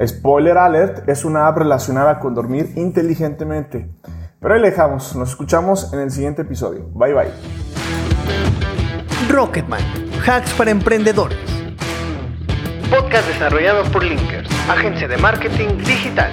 Spoiler 0.07 0.59
alert, 0.59 1.09
es 1.09 1.25
una 1.25 1.49
app 1.49 1.57
relacionada 1.57 2.19
con 2.21 2.35
dormir 2.35 2.73
inteligentemente. 2.77 3.91
Pero 4.39 4.55
ahí 4.55 4.61
le 4.61 4.71
dejamos, 4.71 5.17
nos 5.17 5.31
escuchamos 5.31 5.91
en 5.95 6.01
el 6.01 6.11
siguiente 6.11 6.43
episodio. 6.43 6.91
Bye 6.93 7.15
bye. 7.15 7.31
Rocketman, 9.31 9.81
hacks 10.27 10.53
para 10.53 10.71
emprendedores. 10.71 11.39
Podcast 12.91 13.27
desarrollado 13.29 13.83
por 13.91 14.05
Linkers, 14.05 14.51
agencia 14.69 15.09
de 15.09 15.17
marketing 15.17 15.79
digital. 15.79 16.31